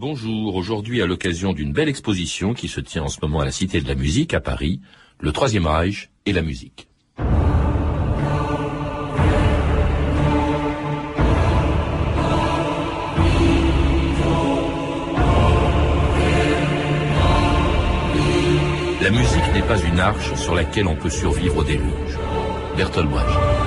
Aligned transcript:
Bonjour, 0.00 0.54
aujourd'hui 0.54 1.02
à 1.02 1.06
l'occasion 1.06 1.52
d'une 1.52 1.74
belle 1.74 1.90
exposition 1.90 2.54
qui 2.54 2.68
se 2.68 2.80
tient 2.80 3.02
en 3.02 3.08
ce 3.08 3.18
moment 3.20 3.40
à 3.40 3.44
la 3.44 3.50
Cité 3.50 3.82
de 3.82 3.86
la 3.86 3.94
Musique 3.94 4.32
à 4.32 4.40
Paris, 4.40 4.80
le 5.18 5.30
Troisième 5.30 5.66
Reich 5.66 6.08
et 6.24 6.32
la 6.32 6.40
musique. 6.40 6.88
La 19.02 19.10
musique 19.10 19.52
n'est 19.52 19.60
pas 19.68 19.78
une 19.82 20.00
arche 20.00 20.34
sur 20.36 20.54
laquelle 20.54 20.86
on 20.86 20.96
peut 20.96 21.10
survivre 21.10 21.58
au 21.58 21.62
déluge. 21.62 22.18
Bertolt 22.74 23.10
Brecht. 23.10 23.59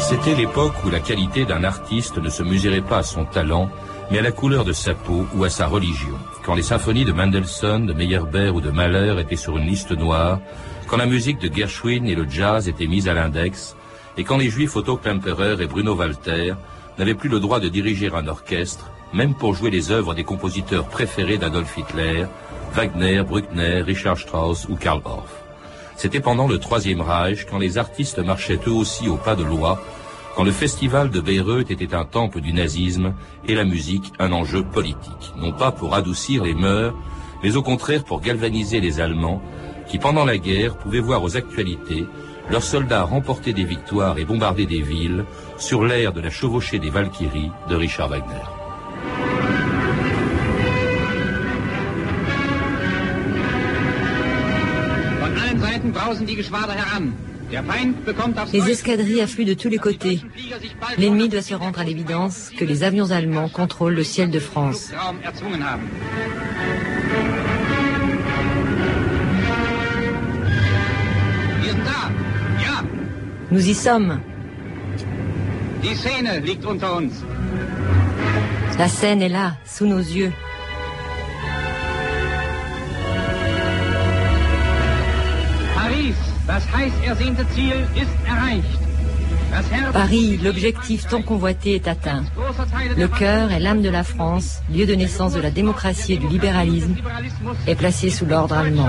C'était 0.00 0.34
l'époque 0.34 0.74
où 0.84 0.90
la 0.90 1.00
qualité 1.00 1.46
d'un 1.46 1.64
artiste 1.64 2.18
ne 2.18 2.28
se 2.28 2.42
mesurait 2.42 2.82
pas 2.82 2.98
à 2.98 3.02
son 3.02 3.24
talent, 3.24 3.70
mais 4.10 4.18
à 4.18 4.22
la 4.22 4.30
couleur 4.30 4.66
de 4.66 4.74
sa 4.74 4.92
peau 4.92 5.26
ou 5.34 5.44
à 5.44 5.48
sa 5.48 5.68
religion. 5.68 6.18
Quand 6.44 6.54
les 6.54 6.62
symphonies 6.62 7.06
de 7.06 7.12
Mendelssohn, 7.12 7.86
de 7.86 7.94
Meyerbeer 7.94 8.54
ou 8.54 8.60
de 8.60 8.70
Mahler 8.70 9.18
étaient 9.20 9.36
sur 9.36 9.56
une 9.56 9.66
liste 9.66 9.92
noire, 9.92 10.38
quand 10.86 10.98
la 10.98 11.06
musique 11.06 11.38
de 11.38 11.50
Gershwin 11.50 12.04
et 12.04 12.14
le 12.14 12.28
jazz 12.28 12.68
étaient 12.68 12.86
mises 12.86 13.08
à 13.08 13.14
l'index, 13.14 13.74
et 14.18 14.24
quand 14.24 14.36
les 14.36 14.50
juifs 14.50 14.76
Otto 14.76 14.98
Klemperer 14.98 15.62
et 15.62 15.66
Bruno 15.66 15.94
Walter 15.94 16.52
n'avaient 16.98 17.14
plus 17.14 17.30
le 17.30 17.40
droit 17.40 17.58
de 17.58 17.70
diriger 17.70 18.10
un 18.14 18.28
orchestre, 18.28 18.90
même 19.12 19.34
pour 19.34 19.54
jouer 19.54 19.70
les 19.70 19.90
œuvres 19.90 20.14
des 20.14 20.24
compositeurs 20.24 20.86
préférés 20.86 21.38
d'Adolf 21.38 21.76
Hitler, 21.76 22.26
Wagner, 22.74 23.22
Bruckner, 23.22 23.82
Richard 23.82 24.18
Strauss 24.18 24.66
ou 24.68 24.76
Karl 24.76 25.00
Orff. 25.04 25.42
C'était 25.96 26.20
pendant 26.20 26.48
le 26.48 26.58
Troisième 26.58 27.00
Reich, 27.00 27.46
quand 27.48 27.58
les 27.58 27.78
artistes 27.78 28.18
marchaient 28.18 28.58
eux 28.66 28.72
aussi 28.72 29.08
au 29.08 29.16
pas 29.16 29.36
de 29.36 29.44
loi, 29.44 29.80
quand 30.34 30.44
le 30.44 30.50
festival 30.50 31.10
de 31.10 31.20
Bayreuth 31.20 31.70
était 31.70 31.94
un 31.94 32.06
temple 32.06 32.40
du 32.40 32.54
nazisme 32.54 33.12
et 33.46 33.54
la 33.54 33.64
musique 33.64 34.12
un 34.18 34.32
enjeu 34.32 34.62
politique, 34.64 35.32
non 35.36 35.52
pas 35.52 35.70
pour 35.70 35.94
adoucir 35.94 36.44
les 36.44 36.54
mœurs, 36.54 36.94
mais 37.42 37.56
au 37.56 37.62
contraire 37.62 38.04
pour 38.04 38.22
galvaniser 38.22 38.80
les 38.80 39.00
Allemands, 39.00 39.42
qui 39.86 39.98
pendant 39.98 40.24
la 40.24 40.38
guerre 40.38 40.76
pouvaient 40.76 41.00
voir 41.00 41.22
aux 41.22 41.36
actualités 41.36 42.06
leurs 42.50 42.62
soldats 42.62 43.04
remporter 43.04 43.52
des 43.52 43.64
victoires 43.64 44.18
et 44.18 44.24
bombarder 44.24 44.66
des 44.66 44.80
villes 44.80 45.24
sur 45.58 45.84
l'air 45.84 46.12
de 46.12 46.20
la 46.20 46.30
chevauchée 46.30 46.78
des 46.78 46.90
Valkyries 46.90 47.50
de 47.68 47.76
Richard 47.76 48.08
Wagner. 48.08 48.61
Les 58.52 58.70
escadrilles 58.70 59.20
affluent 59.20 59.44
de 59.44 59.54
tous 59.54 59.68
les 59.68 59.78
côtés. 59.78 60.20
L'ennemi 60.98 61.28
doit 61.28 61.42
se 61.42 61.54
rendre 61.54 61.80
à 61.80 61.84
l'évidence 61.84 62.50
que 62.56 62.64
les 62.64 62.82
avions 62.82 63.10
allemands 63.10 63.48
contrôlent 63.48 63.94
le 63.94 64.04
ciel 64.04 64.30
de 64.30 64.38
France. 64.38 64.90
Nous 73.50 73.68
y 73.68 73.74
sommes. 73.74 74.20
La 78.78 78.88
scène 78.88 79.20
est 79.20 79.28
là, 79.28 79.56
sous 79.66 79.86
nos 79.86 79.98
yeux. 79.98 80.32
Paris, 89.92 90.38
l'objectif 90.42 91.06
tant 91.06 91.22
convoité 91.22 91.74
est 91.74 91.88
atteint. 91.88 92.24
Le 92.96 93.08
cœur 93.08 93.52
et 93.52 93.58
l'âme 93.58 93.82
de 93.82 93.88
la 93.88 94.02
France, 94.02 94.60
lieu 94.70 94.86
de 94.86 94.94
naissance 94.94 95.34
de 95.34 95.40
la 95.40 95.50
démocratie 95.50 96.14
et 96.14 96.18
du 96.18 96.28
libéralisme, 96.28 96.94
est 97.66 97.74
placé 97.74 98.10
sous 98.10 98.26
l'ordre 98.26 98.56
allemand. 98.56 98.88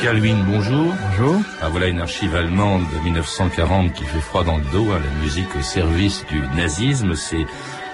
Pascal 0.00 0.22
bonjour. 0.46 0.94
Bonjour. 1.10 1.42
Ah, 1.60 1.68
voilà 1.68 1.88
une 1.88 2.00
archive 2.00 2.34
allemande 2.34 2.84
de 2.90 3.04
1940 3.04 3.92
qui 3.92 4.04
fait 4.04 4.20
froid 4.20 4.42
dans 4.44 4.56
le 4.56 4.64
dos, 4.72 4.90
hein, 4.90 4.98
la 4.98 5.22
musique 5.22 5.54
au 5.54 5.60
service 5.60 6.24
du 6.30 6.40
nazisme. 6.56 7.14
C'est 7.14 7.44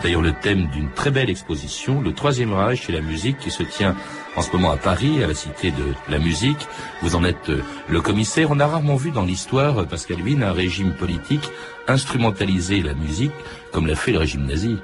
d'ailleurs 0.05 0.23
le 0.23 0.33
thème 0.33 0.69
d'une 0.69 0.89
très 0.93 1.11
belle 1.11 1.29
exposition, 1.29 2.01
le 2.01 2.13
Troisième 2.13 2.53
Reich 2.53 2.89
et 2.89 2.93
la 2.93 3.01
musique 3.01 3.39
qui 3.39 3.51
se 3.51 3.65
tient 3.65 3.97
en 4.37 4.43
ce 4.43 4.53
moment 4.53 4.71
à 4.71 4.77
Paris, 4.77 5.25
à 5.25 5.27
la 5.27 5.35
Cité 5.35 5.73
de 5.73 5.95
la 6.09 6.21
Musique. 6.21 6.69
Vous 7.03 7.17
en 7.17 7.25
êtes 7.25 7.51
euh, 7.51 7.65
le 7.89 8.01
commissaire. 8.01 8.53
On 8.53 8.61
a 8.61 8.69
rarement 8.69 8.95
vu 8.95 9.11
dans 9.11 9.25
l'histoire, 9.25 9.79
euh, 9.79 9.85
Pascal 9.85 10.23
Wien, 10.23 10.43
un 10.43 10.53
régime 10.53 10.93
politique 10.93 11.51
instrumentaliser 11.89 12.83
la 12.83 12.95
musique 12.95 13.33
comme 13.73 13.89
l'a 13.89 13.97
fait 13.97 14.13
le 14.13 14.19
régime 14.19 14.47
nazi. 14.47 14.79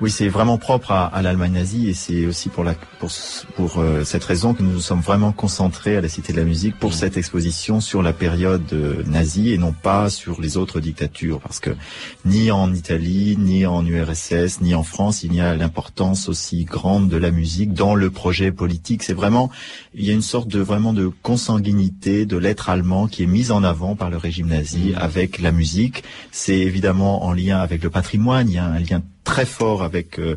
Oui, 0.00 0.10
c'est 0.10 0.28
vraiment 0.28 0.58
propre 0.58 0.90
à, 0.90 1.06
à 1.06 1.22
l'Allemagne 1.22 1.52
nazie 1.52 1.88
et 1.88 1.94
c'est 1.94 2.26
aussi 2.26 2.48
pour, 2.48 2.64
la, 2.64 2.74
pour, 2.98 3.10
pour 3.54 3.78
euh, 3.78 4.02
cette 4.04 4.24
raison 4.24 4.52
que 4.52 4.62
nous 4.62 4.72
nous 4.72 4.80
sommes 4.80 5.00
vraiment 5.00 5.30
concentrés 5.30 5.96
à 5.96 6.00
la 6.00 6.08
Cité 6.08 6.32
de 6.32 6.38
la 6.38 6.44
Musique 6.44 6.78
pour 6.78 6.90
mmh. 6.90 6.94
cette 6.94 7.16
exposition 7.16 7.80
sur 7.80 8.02
la 8.02 8.12
période 8.12 8.70
euh, 8.72 9.04
nazie 9.06 9.52
et 9.52 9.58
non 9.58 9.72
pas 9.72 10.10
sur 10.10 10.40
les 10.40 10.56
autres 10.56 10.80
dictatures 10.80 11.40
parce 11.40 11.60
que 11.60 11.70
ni 12.24 12.50
en 12.50 12.74
Italie, 12.74 13.36
ni 13.38 13.66
en 13.66 13.86
URSS, 13.86 14.60
ni 14.60 14.74
en 14.74 14.82
France, 14.82 15.22
il 15.22 15.32
y 15.32 15.40
a 15.40 15.54
l'importance 15.54 16.28
aussi 16.28 16.64
grande 16.64 17.08
de 17.08 17.16
la 17.16 17.30
musique 17.30 17.72
dans 17.72 17.94
le 17.94 18.10
projet 18.10 18.50
politique. 18.50 19.04
C'est 19.04 19.14
vraiment, 19.14 19.50
il 19.94 20.04
y 20.04 20.10
a 20.10 20.12
une 20.12 20.22
sorte 20.22 20.48
de 20.48 20.60
vraiment 20.60 20.92
de 20.92 21.10
consanguinité 21.22 22.26
de 22.26 22.36
l'être 22.36 22.68
allemand 22.68 23.06
qui 23.06 23.22
est 23.22 23.26
mise 23.26 23.52
en 23.52 23.62
avant 23.62 23.94
par 23.94 24.10
le 24.10 24.16
régime 24.16 24.48
nazi 24.48 24.90
mmh. 24.90 24.98
avec 24.98 25.40
la 25.40 25.52
musique. 25.52 26.02
C'est 26.32 26.58
évidemment 26.58 27.24
en 27.24 27.32
lien 27.32 27.58
avec 27.60 27.82
le 27.82 27.90
patrimoine, 27.90 28.50
il 28.50 28.56
y 28.56 28.58
a 28.58 28.64
un 28.66 28.80
lien 28.80 29.00
très 29.24 29.46
fort 29.46 29.82
avec 29.82 30.18
euh, 30.18 30.36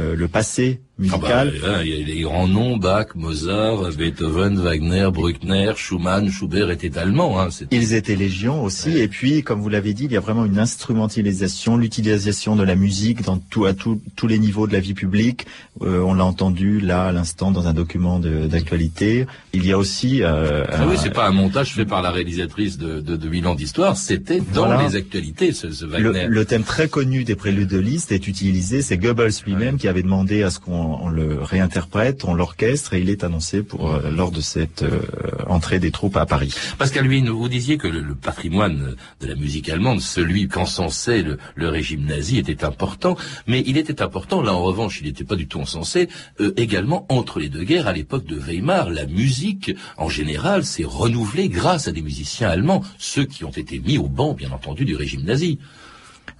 euh, 0.00 0.16
le 0.16 0.28
passé 0.28 0.80
Ah 1.12 1.18
bah, 1.18 1.44
il 1.84 1.88
y 1.88 2.02
a 2.02 2.06
les 2.06 2.20
grands 2.20 2.48
noms, 2.48 2.76
Bach, 2.76 3.08
Mozart, 3.14 3.90
Beethoven, 3.96 4.58
Wagner, 4.58 5.08
Bruckner, 5.12 5.72
Schumann, 5.76 6.30
Schubert 6.30 6.70
étaient 6.70 6.96
allemands. 6.98 7.40
Hein, 7.40 7.48
Ils 7.70 7.94
étaient 7.94 8.16
légions 8.16 8.62
aussi. 8.62 8.98
Et 8.98 9.08
puis, 9.08 9.42
comme 9.42 9.60
vous 9.60 9.68
l'avez 9.68 9.94
dit, 9.94 10.04
il 10.04 10.12
y 10.12 10.16
a 10.16 10.20
vraiment 10.20 10.44
une 10.44 10.58
instrumentalisation, 10.58 11.76
l'utilisation 11.76 12.56
de 12.56 12.62
la 12.62 12.74
musique 12.74 13.22
dans 13.22 13.38
tout, 13.38 13.64
à 13.64 13.72
tous 13.74 14.26
les 14.26 14.38
niveaux 14.38 14.66
de 14.66 14.72
la 14.72 14.80
vie 14.80 14.94
publique. 14.94 15.46
Euh, 15.82 16.00
on 16.00 16.14
l'a 16.14 16.24
entendu 16.24 16.80
là 16.80 17.06
à 17.06 17.12
l'instant 17.12 17.50
dans 17.50 17.66
un 17.66 17.72
document 17.72 18.18
d'actualité. 18.18 19.26
Il 19.52 19.66
y 19.66 19.72
a 19.72 19.78
aussi... 19.78 20.22
Euh, 20.22 20.64
ah 20.70 20.86
oui, 20.88 20.96
c'est 20.98 21.10
pas 21.12 21.26
un 21.26 21.32
montage 21.32 21.72
fait 21.74 21.84
par 21.84 22.02
la 22.02 22.10
réalisatrice 22.10 22.78
de, 22.78 23.00
de, 23.00 23.16
de 23.16 23.28
Milan 23.28 23.54
d'Histoire, 23.54 23.96
c'était 23.96 24.40
dans 24.40 24.76
les 24.80 24.96
actualités, 24.96 25.52
ce, 25.52 25.70
ce 25.70 25.84
Wagner. 25.84 26.26
Le, 26.26 26.28
le, 26.28 26.44
thème 26.44 26.62
très 26.64 26.88
connu 26.88 27.24
des 27.24 27.34
préludes 27.34 27.68
de 27.68 27.78
Liszt 27.78 28.12
est 28.12 28.28
utilisé, 28.28 28.82
c'est 28.82 28.98
Goebbels 28.98 29.32
lui-même 29.46 29.78
qui 29.78 29.88
avait 29.88 30.02
demandé 30.02 30.42
à 30.42 30.50
ce 30.50 30.58
qu'on 30.58 30.91
le 31.08 31.42
réinterprète, 31.42 32.24
on 32.24 32.34
l'orchestre 32.34 32.94
et 32.94 33.00
il 33.00 33.10
est 33.10 33.24
annoncé 33.24 33.62
pour 33.62 33.92
euh, 33.92 34.10
lors 34.10 34.30
de 34.30 34.40
cette 34.40 34.82
euh, 34.82 35.00
entrée 35.48 35.78
des 35.78 35.90
troupes 35.90 36.16
à 36.16 36.26
Paris. 36.26 36.54
Pascal 36.78 37.06
Wien, 37.06 37.30
vous 37.30 37.48
disiez 37.48 37.78
que 37.78 37.88
le, 37.88 38.14
patrimoine 38.14 38.96
de 39.20 39.26
la 39.26 39.34
musique 39.34 39.68
allemande, 39.68 40.00
celui 40.00 40.48
qu'encensait 40.48 41.22
le, 41.22 41.38
le 41.54 41.68
régime 41.68 42.04
nazi, 42.04 42.38
était 42.38 42.64
important, 42.64 43.16
mais 43.46 43.62
il 43.66 43.76
était 43.76 44.02
important, 44.02 44.42
là 44.42 44.54
en 44.54 44.62
revanche, 44.62 45.00
il 45.00 45.06
n'était 45.06 45.24
pas 45.24 45.36
du 45.36 45.46
tout 45.46 45.60
encensé, 45.60 46.08
euh, 46.40 46.52
également 46.56 47.06
entre 47.08 47.38
les 47.38 47.48
deux 47.48 47.64
guerres, 47.64 47.88
à 47.88 47.92
l'époque 47.92 48.24
de 48.24 48.36
Weimar, 48.36 48.90
la 48.90 49.06
musique, 49.06 49.74
en 49.96 50.08
général, 50.08 50.64
s'est 50.64 50.84
renouvelée 50.84 51.48
grâce 51.48 51.88
à 51.88 51.92
des 51.92 52.02
musiciens 52.02 52.48
allemands, 52.48 52.82
ceux 52.98 53.24
qui 53.24 53.44
ont 53.44 53.50
été 53.50 53.78
mis 53.78 53.98
au 53.98 54.08
banc, 54.08 54.34
bien 54.34 54.50
entendu, 54.52 54.84
du 54.84 54.96
régime 54.96 55.24
nazi. 55.24 55.58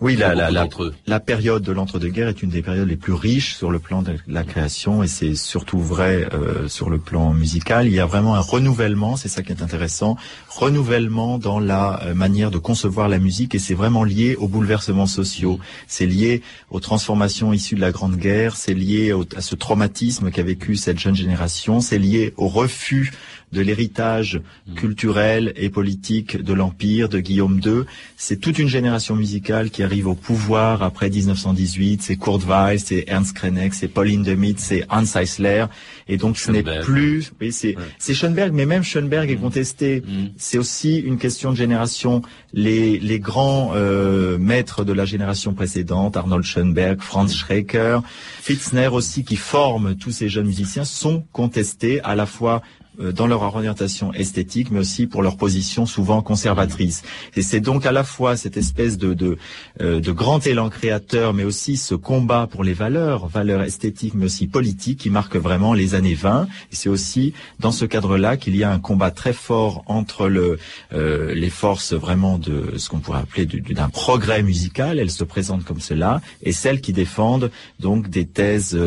Oui, 0.02 0.16
la, 0.16 0.34
la, 0.34 0.50
la, 0.50 0.66
la, 1.06 1.20
période 1.20 1.62
de 1.62 1.70
l'entre-deux-guerres 1.70 2.26
est 2.26 2.42
une 2.42 2.50
des 2.50 2.60
périodes 2.60 2.88
les 2.88 2.96
plus 2.96 3.12
riches 3.12 3.54
sur 3.54 3.70
le 3.70 3.78
plan 3.78 4.02
de 4.02 4.16
la 4.26 4.42
création 4.42 5.04
et 5.04 5.06
c'est 5.06 5.36
surtout 5.36 5.78
vrai 5.78 6.26
euh, 6.32 6.66
sur 6.66 6.90
le 6.90 6.98
plan 6.98 7.32
musical. 7.32 7.86
Il 7.86 7.94
y 7.94 8.00
a 8.00 8.06
vraiment 8.06 8.34
un 8.34 8.40
renouvellement, 8.40 9.16
c'est 9.16 9.28
ça 9.28 9.42
qui 9.42 9.52
est 9.52 9.62
intéressant, 9.62 10.16
renouvellement 10.48 11.38
dans 11.38 11.60
la 11.60 12.02
euh, 12.02 12.14
manière 12.14 12.50
de 12.50 12.58
concevoir 12.58 13.08
la 13.08 13.20
musique 13.20 13.54
et 13.54 13.60
c'est 13.60 13.74
vraiment 13.74 14.02
lié 14.02 14.34
aux 14.34 14.48
bouleversements 14.48 15.06
sociaux. 15.06 15.60
C'est 15.86 16.06
lié 16.06 16.42
aux 16.70 16.80
transformations 16.80 17.52
issues 17.52 17.76
de 17.76 17.80
la 17.80 17.92
Grande 17.92 18.16
Guerre, 18.16 18.56
c'est 18.56 18.74
lié 18.74 19.14
à 19.36 19.40
ce 19.40 19.54
traumatisme 19.54 20.32
qu'a 20.32 20.42
vécu 20.42 20.74
cette 20.74 20.98
jeune 20.98 21.14
génération, 21.14 21.80
c'est 21.80 21.98
lié 21.98 22.34
au 22.36 22.48
refus 22.48 23.12
de 23.52 23.60
l'héritage 23.60 24.40
mm. 24.66 24.74
culturel 24.74 25.52
et 25.56 25.68
politique 25.70 26.42
de 26.42 26.52
l'Empire, 26.52 27.08
de 27.08 27.20
Guillaume 27.20 27.60
II. 27.64 27.82
C'est 28.16 28.40
toute 28.40 28.58
une 28.58 28.68
génération 28.68 29.14
musicale 29.14 29.70
qui 29.72 29.82
arrive 29.82 30.06
au 30.06 30.14
pouvoir 30.14 30.82
après 30.82 31.10
1918. 31.10 32.02
C'est 32.02 32.16
Kurt 32.16 32.44
Weiss, 32.46 32.84
c'est 32.86 33.04
Ernst 33.08 33.34
Krenek, 33.34 33.74
c'est 33.74 33.88
Pauline 33.88 34.22
Demit, 34.22 34.54
c'est 34.58 34.84
Hans 34.90 35.04
Eisler. 35.16 35.66
Et 36.08 36.16
donc 36.16 36.38
ce 36.38 36.52
n'est 36.52 36.62
plus... 36.62 37.32
Oui, 37.40 37.50
c'est 37.52 37.76
c'est 37.98 38.14
Schoenberg, 38.14 38.52
mais 38.52 38.66
même 38.66 38.84
Schoenberg 38.84 39.30
est 39.30 39.36
mm. 39.36 39.40
contesté. 39.40 40.00
Mm. 40.02 40.26
C'est 40.36 40.58
aussi 40.58 40.98
une 40.98 41.18
question 41.18 41.50
de 41.50 41.56
génération. 41.56 42.22
Les, 42.52 42.98
les 42.98 43.18
grands 43.18 43.72
euh, 43.74 44.38
maîtres 44.38 44.84
de 44.84 44.92
la 44.92 45.04
génération 45.04 45.54
précédente, 45.54 46.16
Arnold 46.16 46.44
Schoenberg, 46.44 47.00
Franz 47.00 47.34
Schrecker, 47.34 48.00
Fitzner 48.40 48.88
aussi, 48.88 49.24
qui 49.24 49.36
forment 49.36 49.96
tous 49.96 50.10
ces 50.10 50.28
jeunes 50.28 50.46
musiciens, 50.46 50.84
sont 50.84 51.24
contestés 51.32 52.00
à 52.02 52.14
la 52.14 52.26
fois 52.26 52.62
dans 52.98 53.26
leur 53.26 53.42
orientation 53.42 54.12
esthétique, 54.12 54.70
mais 54.70 54.80
aussi 54.80 55.06
pour 55.06 55.22
leur 55.22 55.36
position 55.36 55.86
souvent 55.86 56.22
conservatrice. 56.22 57.02
Et 57.36 57.42
c'est 57.42 57.60
donc 57.60 57.86
à 57.86 57.92
la 57.92 58.04
fois 58.04 58.36
cette 58.36 58.56
espèce 58.56 58.98
de, 58.98 59.14
de, 59.14 59.38
euh, 59.80 60.00
grand 60.00 60.46
élan 60.46 60.68
créateur, 60.68 61.32
mais 61.32 61.44
aussi 61.44 61.76
ce 61.76 61.94
combat 61.94 62.46
pour 62.50 62.64
les 62.64 62.74
valeurs, 62.74 63.28
valeurs 63.28 63.62
esthétiques, 63.62 64.14
mais 64.14 64.26
aussi 64.26 64.46
politiques, 64.46 65.00
qui 65.00 65.10
marque 65.10 65.36
vraiment 65.36 65.72
les 65.72 65.94
années 65.94 66.14
20. 66.14 66.48
Et 66.70 66.76
c'est 66.76 66.88
aussi 66.88 67.32
dans 67.60 67.72
ce 67.72 67.84
cadre-là 67.84 68.36
qu'il 68.36 68.56
y 68.56 68.64
a 68.64 68.70
un 68.70 68.78
combat 68.78 69.10
très 69.10 69.32
fort 69.32 69.84
entre 69.86 70.28
le, 70.28 70.58
euh, 70.92 71.34
les 71.34 71.50
forces 71.50 71.94
vraiment 71.94 72.38
de 72.38 72.74
ce 72.76 72.88
qu'on 72.88 72.98
pourrait 72.98 73.20
appeler 73.20 73.46
d'un 73.46 73.88
progrès 73.88 74.42
musical, 74.42 74.98
elles 74.98 75.10
se 75.10 75.24
présentent 75.24 75.64
comme 75.64 75.80
cela, 75.80 76.20
et 76.42 76.52
celles 76.52 76.80
qui 76.80 76.92
défendent 76.92 77.50
donc 77.80 78.08
des 78.10 78.26
thèses 78.26 78.78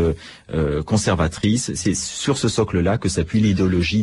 conservatrices. 0.85 1.71
C'est 1.75 1.95
sur 1.95 2.37
ce 2.37 2.47
socle-là 2.47 2.97
que 2.97 3.09
s'appuie 3.09 3.39
l'idéologie 3.39 3.94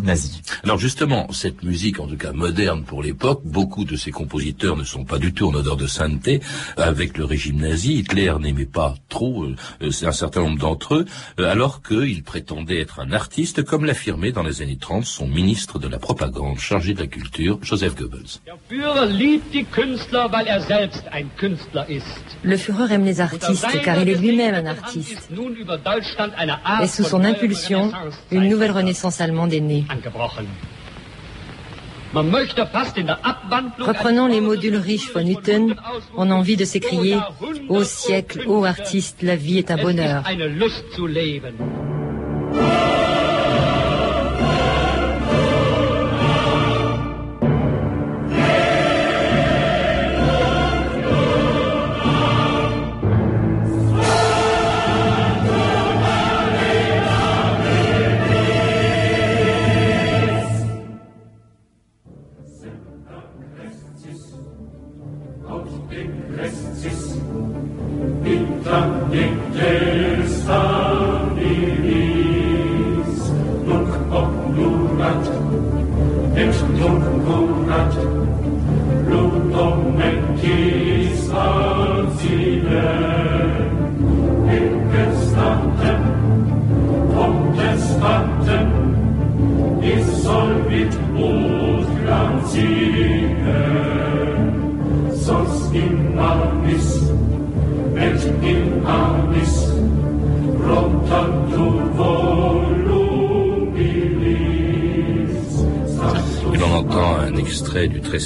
alors 0.64 0.78
justement, 0.78 1.30
cette 1.32 1.62
musique, 1.62 2.00
en 2.00 2.06
tout 2.06 2.16
cas 2.16 2.32
moderne 2.32 2.84
pour 2.84 3.02
l'époque, 3.02 3.42
beaucoup 3.44 3.84
de 3.84 3.96
ces 3.96 4.10
compositeurs 4.10 4.76
ne 4.76 4.84
sont 4.84 5.04
pas 5.04 5.18
du 5.18 5.32
tout 5.32 5.46
en 5.46 5.54
odeur 5.54 5.76
de 5.76 5.86
sainteté 5.86 6.40
avec 6.76 7.18
le 7.18 7.24
régime 7.24 7.60
nazi. 7.60 7.94
Hitler 7.94 8.32
n'aimait 8.40 8.64
pas 8.66 8.94
trop 9.08 9.44
euh, 9.44 9.56
un 10.02 10.12
certain 10.12 10.42
nombre 10.42 10.58
d'entre 10.58 10.94
eux, 10.94 11.04
euh, 11.40 11.50
alors 11.50 11.82
qu'il 11.82 12.22
prétendait 12.22 12.80
être 12.80 13.00
un 13.00 13.12
artiste, 13.12 13.64
comme 13.64 13.84
l'affirmait 13.84 14.32
dans 14.32 14.42
les 14.42 14.62
années 14.62 14.78
30 14.78 15.04
son 15.04 15.26
ministre 15.26 15.78
de 15.78 15.88
la 15.88 15.98
propagande 15.98 16.58
chargé 16.58 16.94
de 16.94 17.00
la 17.00 17.06
culture, 17.06 17.58
Joseph 17.62 17.94
Goebbels. 17.96 18.40
Le 22.42 22.56
Führer 22.56 22.94
aime 22.94 23.04
les 23.04 23.20
artistes 23.20 23.66
car 23.84 24.00
il 24.00 24.08
est 24.08 24.14
lui-même 24.14 24.54
un 24.54 24.66
artiste. 24.66 25.28
Et 26.82 26.86
sous 26.86 27.04
son 27.04 27.24
impulsion, 27.24 27.92
une 28.30 28.48
nouvelle 28.48 28.72
renaissance 28.72 29.20
allemande 29.20 29.52
est 29.52 29.60
née. 29.60 29.81
Reprenant 33.78 34.26
les 34.26 34.40
mots 34.40 34.56
d'Ulrich 34.56 35.12
von 35.14 35.26
Hutten, 35.26 35.74
on 36.16 36.30
a 36.30 36.34
envie 36.34 36.56
de 36.56 36.64
s'écrier 36.64 37.16
Ô 37.68 37.84
siècle, 37.84 38.44
ô 38.46 38.64
artiste, 38.64 39.22
la 39.22 39.36
vie 39.36 39.58
est 39.58 39.70
un 39.70 39.78
bonheur. 39.78 40.22
Lunat, 77.22 77.94
Lutomekisa. 79.06 81.46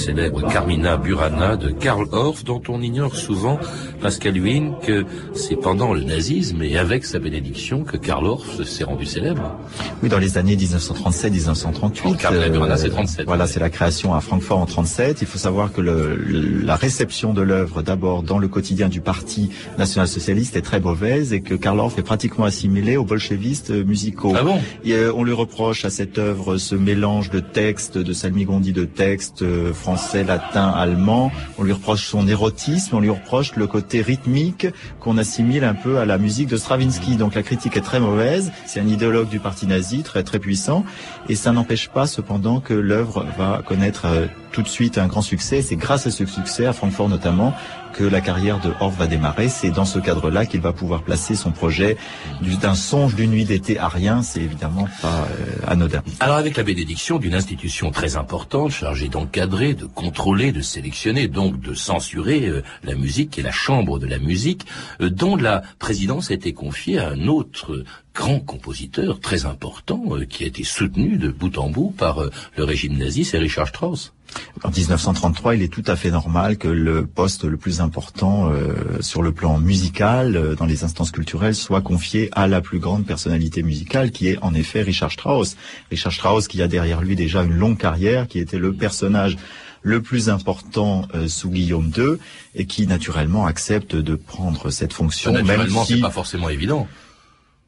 Célèbre 0.06 0.46
Carmina 0.52 0.96
Burana 0.96 1.56
de 1.56 1.70
Karl 1.70 2.06
Orff, 2.12 2.44
dont 2.44 2.62
on 2.68 2.80
ignore 2.80 3.16
souvent, 3.16 3.58
Pascal 4.00 4.36
Huyn, 4.36 4.74
que 4.86 5.04
c'est 5.34 5.56
pendant 5.56 5.92
le 5.92 6.04
nazisme 6.04 6.62
et 6.62 6.78
avec 6.78 7.04
sa 7.04 7.18
bénédiction 7.18 7.82
que 7.82 7.96
Karl 7.96 8.26
Orff 8.26 8.62
s'est 8.62 8.84
rendu 8.84 9.04
célèbre. 9.04 9.56
Oui, 10.02 10.08
dans 10.08 10.18
les 10.18 10.38
années 10.38 10.54
1937-1938. 10.56 12.16
Carmina 12.18 12.48
Burana, 12.48 12.76
c'est 12.76 12.90
37. 12.90 13.26
Voilà, 13.26 13.46
c'est 13.46 13.58
la 13.58 13.70
création 13.70 14.14
à 14.14 14.20
Francfort 14.20 14.58
en 14.58 14.66
37. 14.66 15.22
Il 15.22 15.26
faut 15.26 15.38
savoir 15.38 15.72
que 15.72 15.80
le, 15.80 16.14
la 16.62 16.76
réception 16.76 17.32
de 17.32 17.42
l'œuvre, 17.42 17.82
d'abord 17.82 18.22
dans 18.22 18.38
le 18.38 18.48
quotidien 18.48 18.88
du 18.88 19.00
Parti 19.00 19.50
national-socialiste, 19.78 20.56
est 20.56 20.62
très 20.62 20.80
mauvaise 20.80 21.32
et 21.32 21.40
que 21.40 21.54
Karl 21.54 21.80
Orff 21.80 21.98
est 21.98 22.02
pratiquement 22.02 22.44
assimilé 22.44 22.96
aux 22.96 23.04
bolchevistes 23.04 23.70
musicaux. 23.70 24.34
Ah 24.38 24.42
bon? 24.42 24.60
Et, 24.84 24.92
euh, 24.92 25.12
On 25.14 25.24
lui 25.24 25.32
reproche 25.32 25.84
à 25.84 25.90
cette 25.90 26.18
œuvre 26.18 26.58
ce 26.58 26.74
mélange 26.74 27.30
de 27.30 27.40
textes, 27.40 27.98
de 27.98 28.12
salmigondi 28.56 28.72
de 28.72 28.84
textes 28.84 29.42
euh, 29.42 29.72
français, 29.72 30.24
latin, 30.24 30.68
allemand. 30.68 31.30
On 31.58 31.64
lui 31.64 31.72
reproche 31.72 32.06
son 32.06 32.26
érotisme, 32.28 32.96
on 32.96 33.00
lui 33.00 33.10
reproche 33.10 33.54
le 33.56 33.66
côté 33.66 34.02
rythmique 34.02 34.66
qu'on 35.00 35.18
assimile 35.18 35.64
un 35.64 35.74
peu 35.74 35.98
à 35.98 36.04
la 36.04 36.18
musique 36.18 36.48
de 36.48 36.56
Stravinsky. 36.56 37.16
Donc 37.16 37.34
la 37.34 37.42
critique 37.42 37.76
est 37.76 37.82
très 37.82 38.00
mauvaise. 38.00 38.52
C'est 38.66 38.80
un 38.80 38.86
idéologue 38.86 39.28
du 39.28 39.40
parti 39.40 39.66
nazi, 39.66 40.02
très 40.02 40.22
très 40.22 40.38
puissant. 40.38 40.84
Et 41.28 41.34
ça 41.34 41.52
n'empêche 41.52 41.88
pas 41.88 42.06
cependant 42.06 42.60
que 42.60 42.74
l'œuvre 42.74 43.26
va 43.36 43.62
connaître 43.66 44.06
euh, 44.06 44.26
tout 44.56 44.62
de 44.62 44.68
suite 44.68 44.96
un 44.96 45.06
grand 45.06 45.20
succès. 45.20 45.60
C'est 45.60 45.76
grâce 45.76 46.06
à 46.06 46.10
ce 46.10 46.24
succès, 46.24 46.64
à 46.64 46.72
Francfort 46.72 47.10
notamment, 47.10 47.52
que 47.92 48.04
la 48.04 48.22
carrière 48.22 48.58
de 48.58 48.72
Orff 48.80 48.96
va 48.96 49.06
démarrer. 49.06 49.50
C'est 49.50 49.70
dans 49.70 49.84
ce 49.84 49.98
cadre-là 49.98 50.46
qu'il 50.46 50.62
va 50.62 50.72
pouvoir 50.72 51.02
placer 51.02 51.34
son 51.34 51.50
projet 51.52 51.98
d'un 52.40 52.74
songe 52.74 53.14
d'une 53.14 53.32
nuit 53.32 53.44
d'été 53.44 53.78
à 53.78 53.88
rien. 53.88 54.22
C'est 54.22 54.40
évidemment 54.40 54.88
pas 55.02 55.28
euh, 55.30 55.70
anodin. 55.70 56.02
Alors 56.20 56.36
avec 56.36 56.56
la 56.56 56.62
bénédiction 56.62 57.18
d'une 57.18 57.34
institution 57.34 57.90
très 57.90 58.16
importante, 58.16 58.70
chargée 58.70 59.10
d'encadrer, 59.10 59.74
de 59.74 59.84
contrôler, 59.84 60.52
de 60.52 60.62
sélectionner, 60.62 61.28
donc 61.28 61.60
de 61.60 61.74
censurer 61.74 62.46
euh, 62.46 62.62
la 62.82 62.94
musique 62.94 63.38
et 63.38 63.42
la 63.42 63.52
chambre 63.52 63.98
de 63.98 64.06
la 64.06 64.18
musique, 64.18 64.64
euh, 65.02 65.10
dont 65.10 65.36
la 65.36 65.64
présidence 65.78 66.30
a 66.30 66.34
été 66.34 66.54
confiée 66.54 66.98
à 66.98 67.10
un 67.10 67.28
autre 67.28 67.84
grand 68.14 68.40
compositeur 68.40 69.20
très 69.20 69.44
important 69.44 70.02
qui 70.30 70.44
a 70.44 70.46
été 70.46 70.64
soutenu 70.64 71.18
de 71.18 71.28
bout 71.28 71.58
en 71.58 71.68
bout 71.68 71.90
par 71.90 72.24
le 72.56 72.64
régime 72.64 72.96
nazi, 72.96 73.26
c'est 73.26 73.36
Richard 73.36 73.68
Strauss. 73.68 74.14
En 74.62 74.70
1933, 74.70 75.56
il 75.56 75.62
est 75.62 75.72
tout 75.72 75.84
à 75.86 75.96
fait 75.96 76.10
normal 76.10 76.56
que 76.56 76.68
le 76.68 77.06
poste 77.06 77.44
le 77.44 77.56
plus 77.56 77.80
important 77.80 78.50
euh, 78.50 78.74
sur 79.00 79.22
le 79.22 79.32
plan 79.32 79.58
musical, 79.58 80.36
euh, 80.36 80.54
dans 80.54 80.66
les 80.66 80.84
instances 80.84 81.10
culturelles, 81.10 81.54
soit 81.54 81.82
confié 81.82 82.30
à 82.32 82.46
la 82.48 82.60
plus 82.60 82.78
grande 82.78 83.06
personnalité 83.06 83.62
musicale, 83.62 84.10
qui 84.10 84.28
est 84.28 84.38
en 84.42 84.54
effet 84.54 84.82
Richard 84.82 85.12
Strauss. 85.12 85.56
Richard 85.90 86.12
Strauss 86.12 86.48
qui 86.48 86.62
a 86.62 86.68
derrière 86.68 87.02
lui 87.02 87.16
déjà 87.16 87.42
une 87.42 87.54
longue 87.54 87.78
carrière, 87.78 88.26
qui 88.26 88.38
était 88.38 88.58
le 88.58 88.72
personnage 88.72 89.36
le 89.82 90.02
plus 90.02 90.28
important 90.30 91.06
euh, 91.14 91.28
sous 91.28 91.50
Guillaume 91.50 91.92
II 91.96 92.16
et 92.56 92.66
qui 92.66 92.86
naturellement 92.88 93.46
accepte 93.46 93.94
de 93.94 94.16
prendre 94.16 94.70
cette 94.70 94.92
fonction. 94.92 95.32
Naturellement, 95.32 95.84
c'est 95.84 96.00
pas 96.00 96.10
forcément 96.10 96.48
évident. 96.48 96.88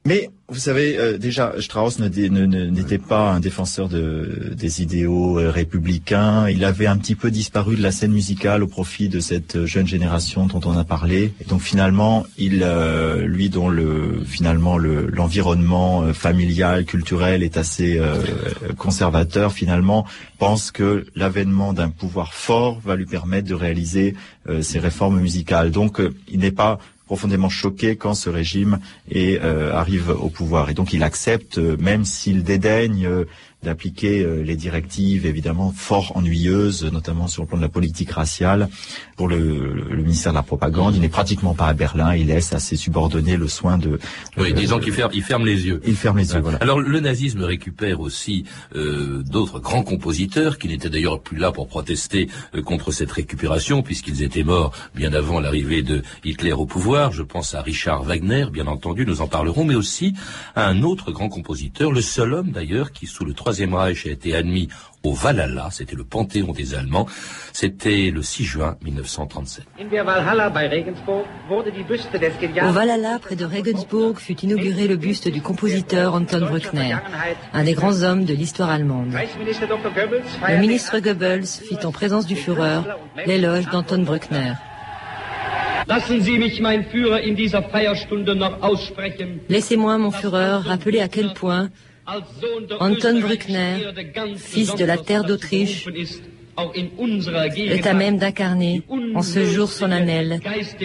Mais 0.08 0.30
vous 0.48 0.58
savez, 0.58 0.98
euh, 0.98 1.18
déjà, 1.18 1.52
Strauss 1.60 1.98
n'était 1.98 2.96
pas 2.96 3.32
un 3.32 3.40
défenseur 3.40 3.90
de, 3.90 4.54
des 4.56 4.80
idéaux 4.80 5.38
euh, 5.38 5.50
républicains. 5.50 6.48
Il 6.48 6.64
avait 6.64 6.86
un 6.86 6.96
petit 6.96 7.14
peu 7.14 7.30
disparu 7.30 7.76
de 7.76 7.82
la 7.82 7.92
scène 7.92 8.12
musicale 8.12 8.62
au 8.62 8.66
profit 8.66 9.10
de 9.10 9.20
cette 9.20 9.66
jeune 9.66 9.86
génération 9.86 10.46
dont 10.46 10.62
on 10.64 10.78
a 10.78 10.84
parlé. 10.84 11.34
Et 11.42 11.44
donc 11.44 11.60
finalement, 11.60 12.24
il, 12.38 12.62
euh, 12.62 13.26
lui, 13.26 13.50
dont 13.50 13.68
le 13.68 14.22
finalement 14.24 14.78
l'environnement 14.78 16.14
familial, 16.14 16.86
culturel 16.86 17.42
est 17.42 17.58
assez 17.58 18.00
conservateur, 18.78 19.52
finalement, 19.52 20.06
pense 20.38 20.70
que 20.70 21.04
l'avènement 21.16 21.74
d'un 21.74 21.90
pouvoir 21.90 22.32
fort 22.32 22.80
va 22.82 22.96
lui 22.96 23.04
permettre 23.04 23.48
de 23.48 23.54
réaliser 23.54 24.14
ses 24.62 24.78
réformes 24.78 25.20
musicales. 25.20 25.70
Donc, 25.70 26.00
il 26.28 26.38
n'est 26.38 26.50
pas 26.50 26.78
profondément 27.08 27.48
choqué 27.48 27.96
quand 27.96 28.12
ce 28.12 28.28
régime 28.28 28.78
euh, 29.16 29.72
arrive 29.72 30.10
au 30.10 30.28
pouvoir. 30.28 30.68
Et 30.68 30.74
donc 30.74 30.92
il 30.92 31.02
accepte, 31.02 31.56
euh, 31.56 31.76
même 31.80 32.04
s'il 32.04 32.44
dédaigne 32.44 33.06
euh, 33.06 33.24
d'appliquer 33.62 34.22
euh, 34.22 34.42
les 34.42 34.56
directives 34.56 35.26
évidemment 35.26 35.72
fort 35.72 36.16
ennuyeuses, 36.16 36.84
notamment 36.92 37.26
sur 37.26 37.42
le 37.42 37.48
plan 37.48 37.56
de 37.56 37.62
la 37.62 37.68
politique 37.68 38.10
raciale. 38.10 38.68
Pour 39.16 39.28
le, 39.28 39.72
le 39.90 40.02
ministère 40.02 40.32
de 40.32 40.36
la 40.36 40.42
propagande, 40.42 40.94
il 40.94 41.00
n'est 41.00 41.08
pratiquement 41.08 41.54
pas 41.54 41.66
à 41.66 41.74
Berlin. 41.74 42.14
Il 42.14 42.28
laisse 42.28 42.52
à 42.52 42.60
ses 42.60 42.76
subordonnés 42.76 43.36
le 43.36 43.48
soin 43.48 43.78
de. 43.78 43.98
Oui, 44.36 44.52
disons 44.54 44.78
qu'il 44.78 44.92
ferme, 44.92 45.10
il 45.12 45.22
ferme 45.22 45.44
les 45.44 45.66
yeux. 45.66 45.80
Il 45.86 45.96
ferme 45.96 46.18
les 46.18 46.32
yeux. 46.32 46.40
Voilà. 46.40 46.58
Alors 46.58 46.80
le 46.80 47.00
nazisme 47.00 47.42
récupère 47.42 48.00
aussi 48.00 48.44
euh, 48.76 49.22
d'autres 49.24 49.58
grands 49.58 49.82
compositeurs 49.82 50.58
qui 50.58 50.68
n'étaient 50.68 50.90
d'ailleurs 50.90 51.20
plus 51.20 51.36
là 51.36 51.50
pour 51.50 51.66
protester 51.66 52.28
euh, 52.54 52.62
contre 52.62 52.92
cette 52.92 53.10
récupération 53.10 53.82
puisqu'ils 53.82 54.22
étaient 54.22 54.44
morts 54.44 54.72
bien 54.94 55.12
avant 55.12 55.40
l'arrivée 55.40 55.82
de 55.82 56.02
Hitler 56.24 56.52
au 56.52 56.66
pouvoir. 56.66 57.12
Je 57.12 57.22
pense 57.22 57.54
à 57.54 57.62
Richard 57.62 58.04
Wagner, 58.04 58.46
bien 58.52 58.66
entendu, 58.66 59.04
nous 59.04 59.20
en 59.20 59.26
parlerons, 59.26 59.64
mais 59.64 59.74
aussi 59.74 60.14
à 60.54 60.66
un 60.66 60.82
autre 60.82 61.10
grand 61.10 61.28
compositeur, 61.28 61.92
le 61.92 62.00
seul 62.00 62.34
homme 62.34 62.50
d'ailleurs 62.50 62.92
qui 62.92 63.06
sous 63.06 63.24
le 63.24 63.34
Troisième 63.48 63.72
Reich 63.72 64.06
a 64.06 64.10
été 64.10 64.36
admis 64.36 64.68
au 65.02 65.14
Valhalla, 65.14 65.68
c'était 65.70 65.96
le 65.96 66.04
panthéon 66.04 66.52
des 66.52 66.74
Allemands, 66.74 67.06
c'était 67.54 68.10
le 68.10 68.20
6 68.20 68.44
juin 68.44 68.76
1937. 68.84 69.64
Au 72.62 72.72
Valhalla, 72.72 73.18
près 73.18 73.36
de 73.36 73.46
Regensburg, 73.46 74.18
fut 74.18 74.38
inauguré 74.40 74.86
le 74.86 74.96
buste 74.96 75.28
du 75.28 75.40
compositeur 75.40 76.12
Anton 76.12 76.40
Bruckner, 76.40 76.96
un 77.54 77.64
des 77.64 77.72
grands 77.72 78.02
hommes 78.02 78.26
de 78.26 78.34
l'histoire 78.34 78.68
allemande. 78.68 79.14
Le 79.14 80.60
ministre 80.60 80.98
Goebbels 80.98 81.46
fit 81.46 81.86
en 81.86 81.90
présence 81.90 82.26
du 82.26 82.36
Führer 82.36 82.82
l'éloge 83.24 83.64
d'Anton 83.70 84.02
Bruckner. 84.02 84.52
Laissez-moi, 89.48 89.96
mon 89.96 90.10
Führer, 90.10 90.58
rappeler 90.66 91.00
à 91.00 91.08
quel 91.08 91.32
point 91.32 91.70
Anton 92.80 93.20
Bruckner, 93.20 93.92
fils 94.36 94.74
de 94.74 94.84
la 94.84 94.96
terre 94.96 95.24
d'Autriche, 95.24 95.86
est 97.56 97.86
à 97.86 97.94
même 97.94 98.18
d'incarner, 98.18 98.82
en 99.14 99.22
ce 99.22 99.44
jour 99.44 99.68
solennel, 99.68 100.40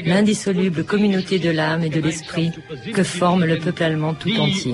l'indissoluble 0.06 0.84
communauté 0.84 1.40
de 1.40 1.50
l'âme 1.50 1.84
et 1.84 1.90
de 1.90 2.02
l'esprit 2.02 2.52
que 2.94 3.04
forme 3.04 3.46
le 3.46 3.58
peuple 3.58 3.84
allemand 3.84 4.14
tout 4.14 4.36
entier. 4.36 4.74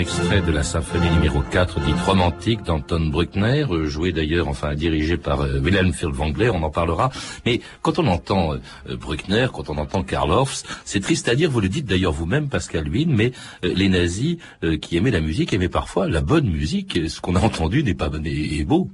Extrait 0.00 0.40
de 0.40 0.50
la 0.50 0.62
symphonie 0.62 1.10
numéro 1.10 1.42
4 1.42 1.78
dite 1.80 2.00
romantique 2.06 2.62
d'Anton 2.62 3.08
Bruckner, 3.08 3.66
euh, 3.70 3.84
joué 3.84 4.12
d'ailleurs, 4.12 4.48
enfin 4.48 4.74
dirigé 4.74 5.18
par 5.18 5.42
euh, 5.42 5.60
Wilhelm 5.60 5.92
Furtwängler, 5.92 6.48
on 6.48 6.62
en 6.62 6.70
parlera. 6.70 7.10
Mais 7.44 7.60
quand 7.82 7.98
on 7.98 8.06
entend 8.06 8.54
euh, 8.54 8.96
Bruckner, 8.96 9.48
quand 9.52 9.68
on 9.68 9.76
entend 9.76 10.02
Karl 10.02 10.30
Orff, 10.30 10.62
c'est 10.86 11.00
triste 11.00 11.28
à 11.28 11.34
dire, 11.34 11.50
vous 11.50 11.60
le 11.60 11.68
dites 11.68 11.84
d'ailleurs 11.84 12.12
vous-même, 12.12 12.48
Pascal 12.48 12.88
Wien, 12.88 13.08
mais 13.08 13.32
les 13.62 13.88
nazis 13.90 14.38
qui 14.80 14.96
aimaient 14.96 15.10
la 15.10 15.20
musique 15.20 15.52
aimaient 15.52 15.68
parfois 15.68 16.08
la 16.08 16.22
bonne 16.22 16.48
musique. 16.48 16.98
Ce 17.08 17.20
qu'on 17.20 17.36
a 17.36 17.40
entendu 17.40 17.82
n'est 17.82 17.94
pas 17.94 18.10
est, 18.24 18.64
beau. 18.64 18.88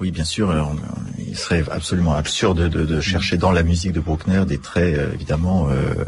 Oui, 0.00 0.10
bien 0.10 0.24
sûr. 0.24 0.54
il 1.18 1.36
serait 1.36 1.64
absolument 1.70 2.14
absurde 2.14 2.68
de, 2.68 2.84
de, 2.84 3.00
chercher 3.00 3.36
dans 3.36 3.50
la 3.50 3.62
musique 3.62 3.92
de 3.92 4.00
Bruckner 4.00 4.44
des 4.46 4.58
traits, 4.58 4.98
évidemment, 5.14 5.68
euh, 5.70 6.04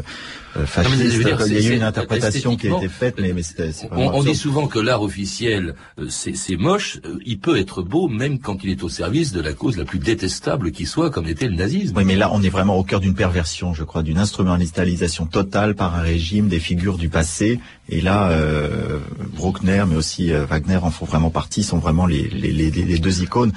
il 0.55 1.53
y 1.53 1.67
a 1.67 1.71
eu 1.71 1.75
une 1.75 1.83
interprétation 1.83 2.57
qui 2.57 2.67
a 2.67 2.77
été 2.77 2.89
faite, 2.89 3.15
mais, 3.19 3.31
mais 3.33 3.43
c'était. 3.43 3.71
On, 3.91 4.09
on 4.15 4.23
dit 4.23 4.35
souvent 4.35 4.67
que 4.67 4.79
l'art 4.79 5.01
officiel, 5.01 5.75
euh, 5.99 6.07
c'est 6.09 6.57
moche. 6.57 6.99
Euh, 7.05 7.17
il 7.25 7.39
peut 7.39 7.57
être 7.57 7.81
beau, 7.81 8.07
même 8.07 8.39
quand 8.39 8.63
il 8.63 8.69
est 8.69 8.83
au 8.83 8.89
service 8.89 9.31
de 9.31 9.41
la 9.41 9.53
cause 9.53 9.77
la 9.77 9.85
plus 9.85 9.99
détestable 9.99 10.71
qui 10.71 10.85
soit, 10.85 11.09
comme 11.09 11.27
était 11.27 11.47
le 11.47 11.55
nazisme. 11.55 11.95
Oui, 11.95 12.03
mais 12.05 12.15
là, 12.15 12.29
on 12.33 12.41
est 12.41 12.49
vraiment 12.49 12.77
au 12.77 12.83
cœur 12.83 12.99
d'une 12.99 13.15
perversion, 13.15 13.73
je 13.73 13.83
crois, 13.83 14.03
d'une 14.03 14.17
instrumentalisation 14.17 15.25
totale 15.25 15.75
par 15.75 15.95
un 15.95 16.01
régime 16.01 16.47
des 16.47 16.59
figures 16.59 16.97
du 16.97 17.07
passé. 17.07 17.59
Et 17.87 18.01
là, 18.01 18.29
euh, 18.29 18.99
Bruckner, 19.33 19.85
mais 19.87 19.95
aussi 19.95 20.31
Wagner 20.31 20.77
en 20.77 20.91
font 20.91 21.05
vraiment 21.05 21.29
partie, 21.29 21.63
sont 21.63 21.77
vraiment 21.79 22.05
les, 22.05 22.27
les, 22.29 22.51
les, 22.51 22.71
les 22.71 22.99
deux 22.99 23.21
icônes 23.21 23.53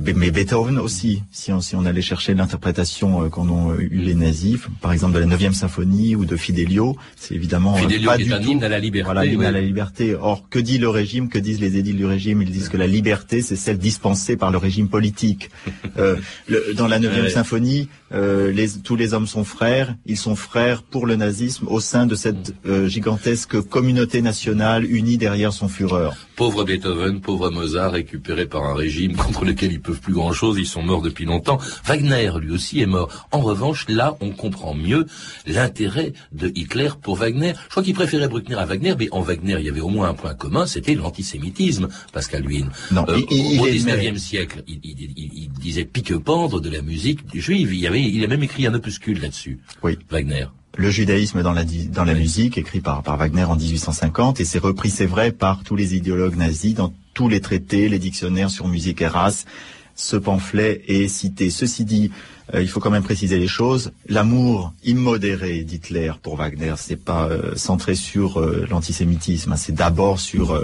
mais 0.00 0.30
Beethoven 0.30 0.78
aussi, 0.78 1.22
si 1.30 1.52
on, 1.52 1.60
si 1.60 1.76
on 1.76 1.84
allait 1.84 2.02
chercher 2.02 2.34
l'interprétation 2.34 3.24
euh, 3.24 3.28
qu'en 3.28 3.48
ont 3.48 3.74
eu 3.78 3.88
les 3.88 4.14
nazis, 4.14 4.58
par 4.80 4.92
exemple 4.92 5.14
de 5.14 5.18
la 5.18 5.26
9e 5.26 5.52
symphonie 5.52 6.16
ou 6.16 6.24
de 6.24 6.36
Fidelio, 6.36 6.96
c'est 7.16 7.34
évidemment 7.34 7.74
euh, 7.74 7.78
Fidelio 7.78 8.08
pas 8.10 8.16
du 8.16 8.30
hymne 8.30 8.64
à 8.64 8.68
la 8.68 8.78
liberté. 8.78 9.04
Voilà, 9.04 9.26
hymne 9.26 9.44
à 9.44 9.50
la 9.50 9.60
liberté. 9.60 10.14
Or, 10.14 10.48
que 10.48 10.58
dit 10.58 10.78
le 10.78 10.88
régime 10.88 11.28
Que 11.28 11.38
disent 11.38 11.60
les 11.60 11.76
édiles 11.76 11.96
du 11.96 12.06
régime? 12.06 12.42
Ils 12.42 12.50
disent 12.50 12.68
que 12.68 12.76
la 12.76 12.86
liberté, 12.86 13.42
c'est 13.42 13.56
celle 13.56 13.78
dispensée 13.78 14.36
par 14.36 14.50
le 14.50 14.58
régime 14.58 14.88
politique. 14.88 15.50
euh, 15.98 16.16
le, 16.48 16.74
dans 16.74 16.88
la 16.88 16.98
9e 16.98 17.28
symphonie, 17.28 17.88
euh, 18.12 18.52
les, 18.52 18.68
tous 18.82 18.96
les 18.96 19.14
hommes 19.14 19.26
sont 19.26 19.44
frères. 19.44 19.94
Ils 20.06 20.16
sont 20.16 20.36
frères 20.36 20.82
pour 20.82 21.06
le 21.06 21.16
nazisme 21.16 21.66
au 21.68 21.80
sein 21.80 22.06
de 22.06 22.14
cette 22.14 22.54
euh, 22.66 22.88
gigantesque 22.88 23.60
communauté 23.60 24.22
nationale 24.22 24.84
unie 24.84 25.18
derrière 25.18 25.52
son 25.52 25.68
fureur. 25.68 26.14
Pauvre 26.36 26.64
Beethoven, 26.64 27.20
pauvre 27.20 27.50
Mozart, 27.50 27.92
récupéré 27.92 28.46
par 28.46 28.64
un 28.64 28.74
régime 28.74 29.16
contre 29.16 29.44
lequel 29.44 29.72
il 29.72 29.80
peuvent 29.80 30.00
plus 30.00 30.14
grand 30.14 30.32
chose, 30.32 30.58
ils 30.58 30.66
sont 30.66 30.82
morts 30.82 31.02
depuis 31.02 31.24
longtemps. 31.24 31.58
Wagner, 31.84 32.32
lui 32.40 32.52
aussi, 32.52 32.80
est 32.80 32.86
mort. 32.86 33.26
En 33.30 33.40
revanche, 33.40 33.86
là, 33.88 34.16
on 34.20 34.30
comprend 34.30 34.74
mieux 34.74 35.06
l'intérêt 35.46 36.12
de 36.32 36.48
Hitler 36.54 36.90
pour 37.00 37.16
Wagner. 37.16 37.52
Je 37.64 37.70
crois 37.70 37.82
qu'il 37.82 37.94
préférait 37.94 38.28
Bruckner 38.28 38.56
à 38.56 38.66
Wagner, 38.66 38.94
mais 38.98 39.08
en 39.12 39.20
Wagner, 39.20 39.56
il 39.60 39.66
y 39.66 39.68
avait 39.68 39.80
au 39.80 39.88
moins 39.88 40.08
un 40.08 40.14
point 40.14 40.34
commun, 40.34 40.66
c'était 40.66 40.94
l'antisémitisme, 40.94 41.88
Pascal 42.12 42.46
Wien. 42.46 42.68
Non, 42.90 43.04
euh, 43.08 43.20
il, 43.30 43.60
au 43.60 43.64
XIXe 43.64 44.20
siècle, 44.20 44.62
il, 44.66 44.80
il, 44.82 45.50
disait 45.60 45.84
pique-pendre 45.84 46.60
de 46.60 46.70
la 46.70 46.82
musique 46.82 47.20
juive. 47.34 47.72
Il, 47.74 47.86
avait, 47.86 48.01
il 48.02 48.24
a 48.24 48.28
même 48.28 48.42
écrit 48.42 48.66
un 48.66 48.74
opuscule 48.74 49.20
là-dessus, 49.20 49.58
oui. 49.82 49.98
Wagner 50.10 50.46
le 50.78 50.90
judaïsme 50.90 51.42
dans 51.42 51.52
la, 51.52 51.64
dans 51.64 52.04
la 52.04 52.14
musique, 52.14 52.56
écrit 52.56 52.80
par, 52.80 53.02
par 53.02 53.18
Wagner 53.18 53.44
en 53.44 53.56
1850, 53.56 54.40
et 54.40 54.46
c'est 54.46 54.58
repris, 54.58 54.88
c'est 54.88 55.04
vrai, 55.04 55.30
par 55.30 55.64
tous 55.64 55.76
les 55.76 55.96
idéologues 55.96 56.36
nazis 56.36 56.72
dans 56.72 56.94
tous 57.12 57.28
les 57.28 57.42
traités, 57.42 57.90
les 57.90 57.98
dictionnaires 57.98 58.48
sur 58.48 58.68
musique 58.68 59.02
et 59.02 59.06
race 59.06 59.44
ce 59.94 60.16
pamphlet 60.16 60.82
est 60.88 61.08
cité. 61.08 61.50
Ceci 61.50 61.84
dit, 61.84 62.10
il 62.60 62.68
faut 62.68 62.80
quand 62.80 62.90
même 62.90 63.02
préciser 63.02 63.38
les 63.38 63.46
choses. 63.46 63.92
L'amour 64.08 64.72
immodéré 64.84 65.62
d'Hitler 65.64 66.12
pour 66.22 66.36
Wagner, 66.36 66.74
c'est 66.76 66.96
pas 66.96 67.26
euh, 67.26 67.54
centré 67.56 67.94
sur 67.94 68.40
euh, 68.40 68.66
l'antisémitisme, 68.68 69.52
hein. 69.52 69.56
c'est 69.56 69.74
d'abord 69.74 70.20
sur 70.20 70.58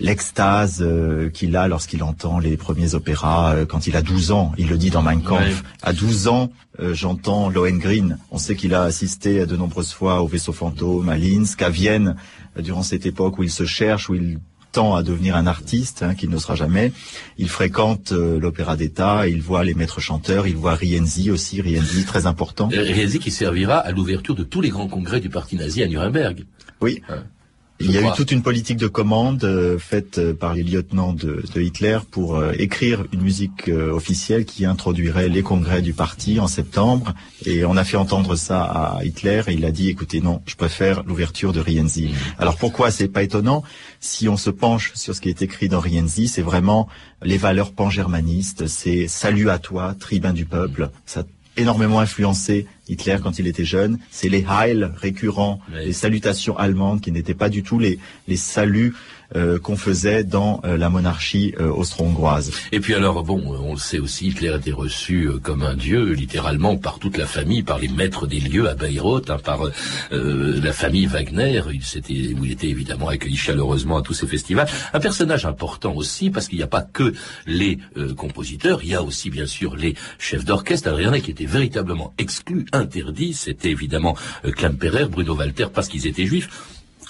l'extase 0.00 0.84
qu'il 1.32 1.56
a 1.56 1.68
lorsqu'il 1.68 2.02
entend 2.02 2.38
les 2.38 2.56
premiers 2.56 2.94
opéras 2.94 3.64
quand 3.68 3.86
il 3.86 3.96
a 3.96 4.02
12 4.02 4.30
ans. 4.30 4.52
Il 4.58 4.68
le 4.68 4.78
dit 4.78 4.90
dans 4.90 5.02
Mein 5.02 5.22
Kampf. 5.22 5.62
À 5.82 5.92
12 5.92 6.28
ans, 6.28 6.50
j'entends 6.92 7.48
Lohengrin. 7.48 8.18
On 8.30 8.38
sait 8.38 8.56
qu'il 8.56 8.74
a 8.74 8.82
assisté 8.82 9.46
de 9.46 9.56
nombreuses 9.56 9.92
fois 9.92 10.22
au 10.22 10.26
vaisseau 10.26 10.52
fantôme, 10.52 11.08
à 11.08 11.16
Linz, 11.16 11.56
qu'à 11.56 11.70
Vienne, 11.70 12.16
durant 12.58 12.82
cette 12.82 13.06
époque 13.06 13.38
où 13.38 13.42
il 13.42 13.50
se 13.50 13.64
cherche, 13.64 14.08
où 14.08 14.14
il 14.14 14.38
à 14.76 15.02
devenir 15.02 15.36
un 15.36 15.46
artiste 15.46 16.02
hein, 16.02 16.14
qu'il 16.14 16.30
ne 16.30 16.38
sera 16.38 16.54
jamais. 16.54 16.92
Il 17.38 17.48
fréquente 17.48 18.12
euh, 18.12 18.38
l'opéra 18.38 18.76
d'État, 18.76 19.26
il 19.26 19.40
voit 19.40 19.64
les 19.64 19.74
maîtres 19.74 20.00
chanteurs, 20.00 20.46
il 20.46 20.56
voit 20.56 20.74
Rienzi 20.74 21.30
aussi, 21.30 21.60
Rienzi 21.60 22.04
très 22.04 22.26
important. 22.26 22.68
Rienzi 22.68 23.18
qui 23.18 23.30
servira 23.30 23.78
à 23.78 23.90
l'ouverture 23.90 24.34
de 24.34 24.44
tous 24.44 24.60
les 24.60 24.68
grands 24.68 24.88
congrès 24.88 25.20
du 25.20 25.30
parti 25.30 25.56
nazi 25.56 25.82
à 25.82 25.88
Nuremberg. 25.88 26.44
Oui. 26.80 27.02
Hein. 27.08 27.24
Il 27.78 27.90
y 27.90 27.98
a 27.98 28.00
eu 28.00 28.12
toute 28.16 28.32
une 28.32 28.42
politique 28.42 28.78
de 28.78 28.86
commande 28.86 29.44
euh, 29.44 29.78
faite 29.78 30.18
euh, 30.18 30.32
par 30.32 30.54
les 30.54 30.62
lieutenants 30.62 31.12
de, 31.12 31.44
de 31.54 31.60
Hitler 31.60 31.98
pour 32.10 32.36
euh, 32.36 32.52
écrire 32.58 33.04
une 33.12 33.20
musique 33.20 33.68
officielle 33.68 34.44
qui 34.44 34.64
introduirait 34.64 35.28
les 35.28 35.42
congrès 35.42 35.82
du 35.82 35.92
parti 35.92 36.40
en 36.40 36.46
septembre. 36.46 37.14
Et 37.44 37.64
on 37.64 37.76
a 37.76 37.84
fait 37.84 37.96
entendre 37.96 38.34
ça 38.36 38.62
à 38.62 39.04
Hitler 39.04 39.42
et 39.48 39.52
il 39.52 39.64
a 39.64 39.70
dit, 39.70 39.88
écoutez, 39.88 40.20
non, 40.20 40.40
je 40.46 40.54
préfère 40.54 41.02
l'ouverture 41.04 41.52
de 41.52 41.60
Rienzi. 41.60 42.10
Alors 42.38 42.56
pourquoi 42.56 42.90
c'est 42.90 43.08
pas 43.08 43.22
étonnant? 43.22 43.62
Si 44.00 44.28
on 44.28 44.36
se 44.36 44.50
penche 44.50 44.92
sur 44.94 45.14
ce 45.14 45.20
qui 45.20 45.28
est 45.28 45.42
écrit 45.42 45.68
dans 45.68 45.80
Rienzi, 45.80 46.28
c'est 46.28 46.42
vraiment 46.42 46.88
les 47.22 47.36
valeurs 47.36 47.72
pan-germanistes, 47.72 48.66
c'est 48.66 49.08
salut 49.08 49.50
à 49.50 49.58
toi, 49.58 49.94
tribun 49.98 50.32
du 50.32 50.44
peuple. 50.44 50.90
Ça 51.04 51.24
énormément 51.56 52.00
influencé 52.00 52.66
Hitler 52.88 53.16
quand 53.22 53.38
il 53.38 53.46
était 53.46 53.64
jeune. 53.64 53.98
C'est 54.10 54.28
les 54.28 54.44
Heil 54.48 54.88
récurrents, 54.96 55.60
les 55.72 55.92
salutations 55.92 56.56
allemandes 56.56 57.00
qui 57.00 57.12
n'étaient 57.12 57.34
pas 57.34 57.48
du 57.48 57.62
tout 57.62 57.78
les, 57.78 57.98
les 58.28 58.36
saluts 58.36 58.94
euh, 59.34 59.58
qu'on 59.58 59.76
faisait 59.76 60.22
dans 60.22 60.60
euh, 60.64 60.76
la 60.76 60.88
monarchie 60.88 61.52
euh, 61.58 61.68
austro-hongroise. 61.68 62.52
Et 62.70 62.78
puis 62.78 62.94
alors, 62.94 63.24
bon, 63.24 63.42
on 63.44 63.72
le 63.72 63.78
sait 63.78 63.98
aussi, 63.98 64.28
Hitler 64.28 64.54
était 64.56 64.70
reçu 64.70 65.28
comme 65.42 65.64
un 65.64 65.74
dieu, 65.74 66.12
littéralement, 66.12 66.76
par 66.76 67.00
toute 67.00 67.16
la 67.16 67.26
famille, 67.26 67.64
par 67.64 67.80
les 67.80 67.88
maîtres 67.88 68.28
des 68.28 68.38
lieux 68.38 68.68
à 68.68 68.76
Bayreuth, 68.76 69.28
hein, 69.30 69.38
par 69.42 69.62
la 70.12 70.72
famille 70.72 71.06
Wagner, 71.06 71.60
il 71.72 71.98
était, 71.98 72.34
où 72.38 72.44
il 72.44 72.52
était 72.52 72.68
évidemment 72.68 73.08
accueilli 73.08 73.36
chaleureusement 73.36 73.96
à 73.96 74.02
tous 74.02 74.14
ces 74.14 74.28
festivals. 74.28 74.68
Un 74.92 75.00
personnage 75.00 75.44
important 75.44 75.92
aussi, 75.94 76.30
parce 76.30 76.46
qu'il 76.46 76.58
n'y 76.58 76.64
a 76.64 76.68
pas 76.68 76.82
que 76.82 77.12
les 77.46 77.78
compositeurs, 78.16 78.80
il 78.84 78.90
y 78.90 78.94
a 78.94 79.02
aussi 79.02 79.30
bien 79.30 79.46
sûr 79.46 79.74
les 79.74 79.94
chefs 80.18 80.44
d'orchestre. 80.44 80.88
Alors 80.88 81.00
il 81.00 81.04
y 81.04 81.08
en 81.08 81.12
a 81.12 81.20
qui 81.20 81.32
étaient 81.32 81.46
véritablement 81.46 82.14
exclus, 82.18 82.66
interdits, 82.76 83.34
c'était 83.34 83.70
évidemment 83.70 84.16
Klemperer, 84.42 85.06
Bruno 85.06 85.34
Walter, 85.34 85.66
parce 85.72 85.88
qu'ils 85.88 86.06
étaient 86.06 86.26
juifs. 86.26 86.48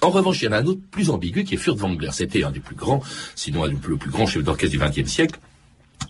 En 0.02 0.10
revanche, 0.10 0.42
il 0.42 0.46
y 0.46 0.48
en 0.48 0.52
a 0.52 0.58
un 0.58 0.66
autre 0.66 0.80
plus 0.90 1.10
ambigu 1.10 1.44
qui 1.44 1.54
est 1.54 1.58
Furtwängler. 1.58 2.10
C'était 2.12 2.44
un 2.44 2.50
des 2.50 2.60
plus 2.60 2.76
grands, 2.76 3.02
sinon 3.34 3.64
le 3.64 3.76
plus, 3.76 3.96
grand 3.96 4.26
chef 4.26 4.42
d'orchestre 4.44 4.76
du 4.76 4.84
XXe 4.84 5.10
siècle. 5.10 5.40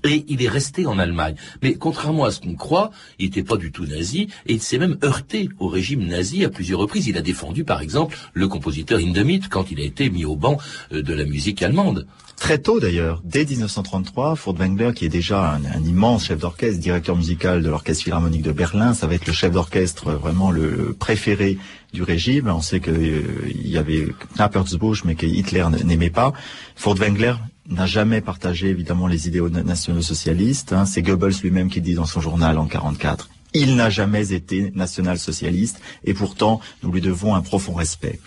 Et 0.04 0.24
il 0.28 0.42
est 0.42 0.48
resté 0.48 0.86
en 0.86 0.98
Allemagne. 0.98 1.34
Mais 1.62 1.74
contrairement 1.74 2.24
à 2.24 2.30
ce 2.30 2.40
qu'on 2.40 2.54
croit, 2.54 2.90
il 3.18 3.26
n'était 3.26 3.42
pas 3.42 3.56
du 3.56 3.72
tout 3.72 3.86
nazi, 3.86 4.28
et 4.46 4.54
il 4.54 4.62
s'est 4.62 4.78
même 4.78 4.98
heurté 5.02 5.48
au 5.58 5.68
régime 5.68 6.06
nazi 6.06 6.44
à 6.44 6.50
plusieurs 6.50 6.80
reprises. 6.80 7.08
Il 7.08 7.16
a 7.16 7.22
défendu, 7.22 7.64
par 7.64 7.80
exemple, 7.80 8.16
le 8.32 8.46
compositeur 8.48 8.98
Hindemith 8.98 9.48
quand 9.48 9.70
il 9.70 9.80
a 9.80 9.84
été 9.84 10.10
mis 10.10 10.24
au 10.24 10.36
banc 10.36 10.58
euh, 10.92 11.02
de 11.02 11.14
la 11.14 11.24
musique 11.24 11.62
allemande. 11.62 12.06
Très 12.36 12.58
tôt 12.58 12.80
d'ailleurs, 12.80 13.22
dès 13.24 13.46
1933, 13.46 14.36
Furtwängler, 14.36 14.92
qui 14.94 15.06
est 15.06 15.10
déjà 15.10 15.54
un, 15.54 15.82
immense 15.82 16.26
chef 16.26 16.38
d'orchestre, 16.38 16.78
directeur 16.80 17.16
musical 17.16 17.62
de 17.62 17.70
l'Orchestre 17.70 18.04
Philharmonique 18.04 18.42
de 18.42 18.52
Berlin, 18.52 18.92
ça 18.92 19.06
va 19.06 19.14
être 19.14 19.26
le 19.26 19.32
chef 19.32 19.52
d'orchestre 19.52 20.12
vraiment 20.12 20.50
le 20.50 20.94
préféré 20.98 21.58
du 21.94 22.02
régime. 22.02 22.48
On 22.48 22.60
sait 22.60 22.80
qu'il 22.80 22.92
euh, 22.92 23.22
y 23.54 23.78
avait 23.78 24.08
Knappersbusch, 24.36 25.04
mais 25.04 25.14
que 25.14 25.24
Hitler 25.24 25.64
n'aimait 25.84 26.10
pas. 26.10 26.34
Furtwängler 26.76 27.34
n'a 27.68 27.86
jamais 27.86 28.20
partagé 28.20 28.68
évidemment 28.68 29.06
les 29.06 29.28
idéaux 29.28 29.48
nationaux-socialistes. 29.48 30.72
Hein. 30.72 30.86
C'est 30.86 31.02
Goebbels 31.02 31.34
lui-même 31.42 31.70
qui 31.70 31.80
dit 31.80 31.94
dans 31.94 32.06
son 32.06 32.20
journal 32.20 32.58
en 32.58 32.66
44. 32.66 33.28
Il 33.54 33.76
n'a 33.76 33.90
jamais 33.90 34.32
été 34.32 34.72
national-socialiste 34.74 35.80
et 36.04 36.14
pourtant 36.14 36.60
nous 36.82 36.92
lui 36.92 37.00
devons 37.00 37.34
un 37.34 37.40
profond 37.40 37.74
respect. 37.74 38.20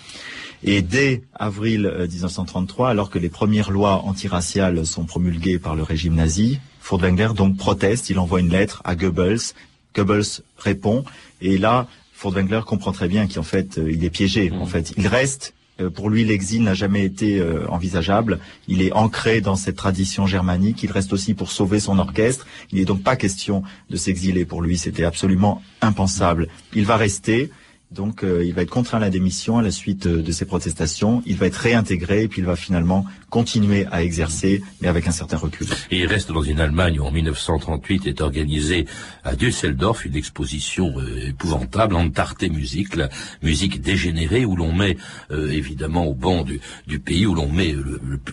Et 0.63 0.81
dès 0.81 1.23
avril 1.35 1.91
1933, 2.11 2.87
euh, 2.87 2.91
alors 2.91 3.09
que 3.09 3.19
les 3.19 3.29
premières 3.29 3.71
lois 3.71 4.03
antiraciales 4.03 4.85
sont 4.85 5.05
promulguées 5.05 5.59
par 5.59 5.75
le 5.75 5.83
régime 5.83 6.15
nazi, 6.15 6.59
Furtwängler 6.81 7.29
donc 7.35 7.55
proteste, 7.55 8.09
il 8.09 8.19
envoie 8.19 8.39
une 8.39 8.49
lettre 8.49 8.81
à 8.83 8.95
Goebbels. 8.95 9.53
Goebbels 9.95 10.41
répond, 10.57 11.05
et 11.41 11.57
là, 11.57 11.87
Furtwängler 12.13 12.61
comprend 12.65 12.91
très 12.91 13.07
bien 13.07 13.27
qu'en 13.27 13.43
fait, 13.43 13.77
euh, 13.77 13.91
il 13.91 14.03
est 14.03 14.09
piégé. 14.09 14.51
En 14.51 14.65
mmh. 14.65 14.67
fait, 14.67 14.93
il 14.97 15.07
reste 15.07 15.53
pour 15.93 16.09
lui, 16.09 16.25
l'exil 16.25 16.63
n'a 16.63 16.73
jamais 16.73 17.03
été 17.05 17.41
envisageable. 17.69 18.39
Il 18.67 18.81
est 18.81 18.91
ancré 18.91 19.41
dans 19.41 19.55
cette 19.55 19.75
tradition 19.75 20.27
germanique. 20.27 20.83
Il 20.83 20.91
reste 20.91 21.13
aussi 21.13 21.33
pour 21.33 21.51
sauver 21.51 21.79
son 21.79 21.99
orchestre. 21.99 22.45
Il 22.71 22.79
n'est 22.79 22.85
donc 22.85 23.03
pas 23.03 23.15
question 23.15 23.63
de 23.89 23.95
s'exiler 23.95 24.45
pour 24.45 24.61
lui. 24.61 24.77
C'était 24.77 25.05
absolument 25.05 25.61
impensable. 25.81 26.47
Il 26.73 26.85
va 26.85 26.97
rester. 26.97 27.51
Donc 27.91 28.23
euh, 28.23 28.45
il 28.45 28.53
va 28.53 28.61
être 28.61 28.69
contraint 28.69 28.99
à 28.99 29.01
la 29.01 29.09
démission 29.09 29.57
à 29.57 29.63
la 29.63 29.71
suite 29.71 30.05
euh, 30.05 30.21
de 30.21 30.31
ces 30.31 30.45
protestations. 30.45 31.23
Il 31.25 31.37
va 31.37 31.47
être 31.47 31.55
réintégré 31.55 32.23
et 32.23 32.27
puis 32.27 32.41
il 32.41 32.45
va 32.45 32.55
finalement 32.55 33.03
continuer 33.31 33.87
à 33.91 34.03
exercer, 34.03 34.61
mais 34.79 34.87
avec 34.87 35.07
un 35.07 35.11
certain 35.11 35.37
recul. 35.37 35.65
Et 35.89 35.99
il 35.99 36.05
reste 36.05 36.31
dans 36.31 36.43
une 36.43 36.59
Allemagne 36.59 36.99
où 36.99 37.03
en 37.03 37.11
1938 37.11 38.05
est 38.05 38.21
organisée 38.21 38.85
à 39.23 39.35
Düsseldorf 39.35 40.05
une 40.05 40.15
exposition 40.15 40.93
euh, 40.99 41.29
épouvantable, 41.29 41.95
Antarte 41.95 42.43
Musique, 42.43 42.95
la 42.95 43.09
musique 43.41 43.81
dégénérée 43.81 44.45
où 44.45 44.55
l'on 44.55 44.71
met 44.71 44.97
évidemment 45.31 46.05
au 46.05 46.13
banc 46.13 46.43
du, 46.43 46.59
du 46.87 46.99
pays, 46.99 47.25
où 47.25 47.33
l'on 47.33 47.49
met 47.49 47.75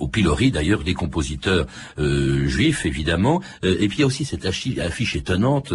au 0.00 0.08
pilori 0.08 0.50
d'ailleurs 0.50 0.82
des 0.82 0.94
compositeurs 0.94 1.66
juifs 1.98 2.86
évidemment. 2.86 3.42
et 3.62 3.88
puis 3.88 3.98
il 3.98 4.00
y 4.00 4.02
a 4.02 4.06
aussi 4.06 4.24
cette 4.24 4.46
affiche, 4.46 5.16
étonnante 5.16 5.74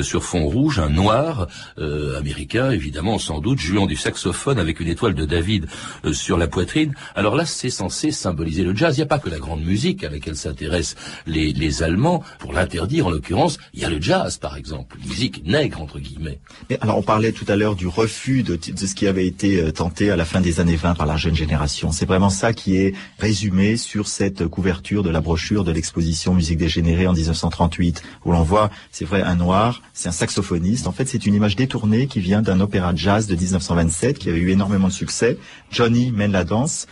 sur 0.00 0.24
fond 0.24 0.46
rouge, 0.46 0.78
un 0.78 0.90
noir 0.90 1.48
américain 1.76 2.70
évidemment 2.70 3.17
sans 3.18 3.40
doute, 3.40 3.58
jouant 3.58 3.86
du 3.86 3.96
saxophone 3.96 4.58
avec 4.58 4.80
une 4.80 4.88
étoile 4.88 5.14
de 5.14 5.24
David 5.24 5.66
euh, 6.04 6.12
sur 6.12 6.38
la 6.38 6.46
poitrine. 6.46 6.94
Alors 7.14 7.36
là, 7.36 7.44
c'est 7.44 7.70
censé 7.70 8.10
symboliser 8.10 8.64
le 8.64 8.74
jazz. 8.74 8.96
Il 8.96 9.00
n'y 9.00 9.04
a 9.04 9.06
pas 9.06 9.18
que 9.18 9.30
la 9.30 9.38
grande 9.38 9.62
musique 9.62 10.04
à 10.04 10.10
laquelle 10.10 10.36
s'intéressent 10.36 10.96
les, 11.26 11.52
les 11.52 11.82
Allemands. 11.82 12.22
Pour 12.38 12.52
l'interdire, 12.52 13.06
en 13.06 13.10
l'occurrence, 13.10 13.58
il 13.74 13.80
y 13.80 13.84
a 13.84 13.90
le 13.90 14.00
jazz, 14.00 14.38
par 14.38 14.56
exemple, 14.56 14.96
musique 15.06 15.44
nègre, 15.46 15.80
entre 15.80 15.98
guillemets. 15.98 16.38
Mais 16.70 16.78
alors, 16.80 16.98
on 16.98 17.02
parlait 17.02 17.32
tout 17.32 17.46
à 17.48 17.56
l'heure 17.56 17.76
du 17.76 17.86
refus 17.86 18.42
de, 18.42 18.56
de, 18.56 18.86
ce 18.86 18.94
qui 18.94 19.06
avait 19.06 19.26
été 19.26 19.60
euh, 19.60 19.72
tenté 19.72 20.10
à 20.10 20.16
la 20.16 20.24
fin 20.24 20.40
des 20.40 20.60
années 20.60 20.76
20 20.76 20.94
par 20.94 21.06
la 21.06 21.16
jeune 21.16 21.34
génération. 21.34 21.92
C'est 21.92 22.06
vraiment 22.06 22.30
ça 22.30 22.52
qui 22.52 22.76
est 22.76 22.94
résumé 23.18 23.76
sur 23.76 24.08
cette 24.08 24.46
couverture 24.46 25.02
de 25.02 25.10
la 25.10 25.20
brochure 25.20 25.64
de 25.64 25.72
l'exposition 25.72 26.34
Musique 26.34 26.58
dégénérée 26.58 27.06
en 27.06 27.12
1938, 27.12 28.02
où 28.24 28.32
l'on 28.32 28.42
voit, 28.42 28.70
c'est 28.90 29.04
vrai, 29.04 29.22
un 29.22 29.36
noir, 29.36 29.82
c'est 29.92 30.08
un 30.08 30.12
saxophoniste. 30.12 30.86
En 30.86 30.92
fait, 30.92 31.06
c'est 31.06 31.26
une 31.26 31.34
image 31.34 31.56
détournée 31.56 32.06
qui 32.06 32.20
vient 32.20 32.42
d'un 32.42 32.60
opéra 32.60 32.92
de 32.92 32.98
jazz 33.08 33.26
de 33.26 33.34
1927 33.34 34.18
qui 34.18 34.28
avait 34.28 34.38
eu 34.38 34.50
énormément 34.50 34.88
de 34.88 34.92
succès. 34.92 35.38
Johnny 35.70 36.12
mène 36.12 36.32
la 36.32 36.44
danse. 36.44 36.86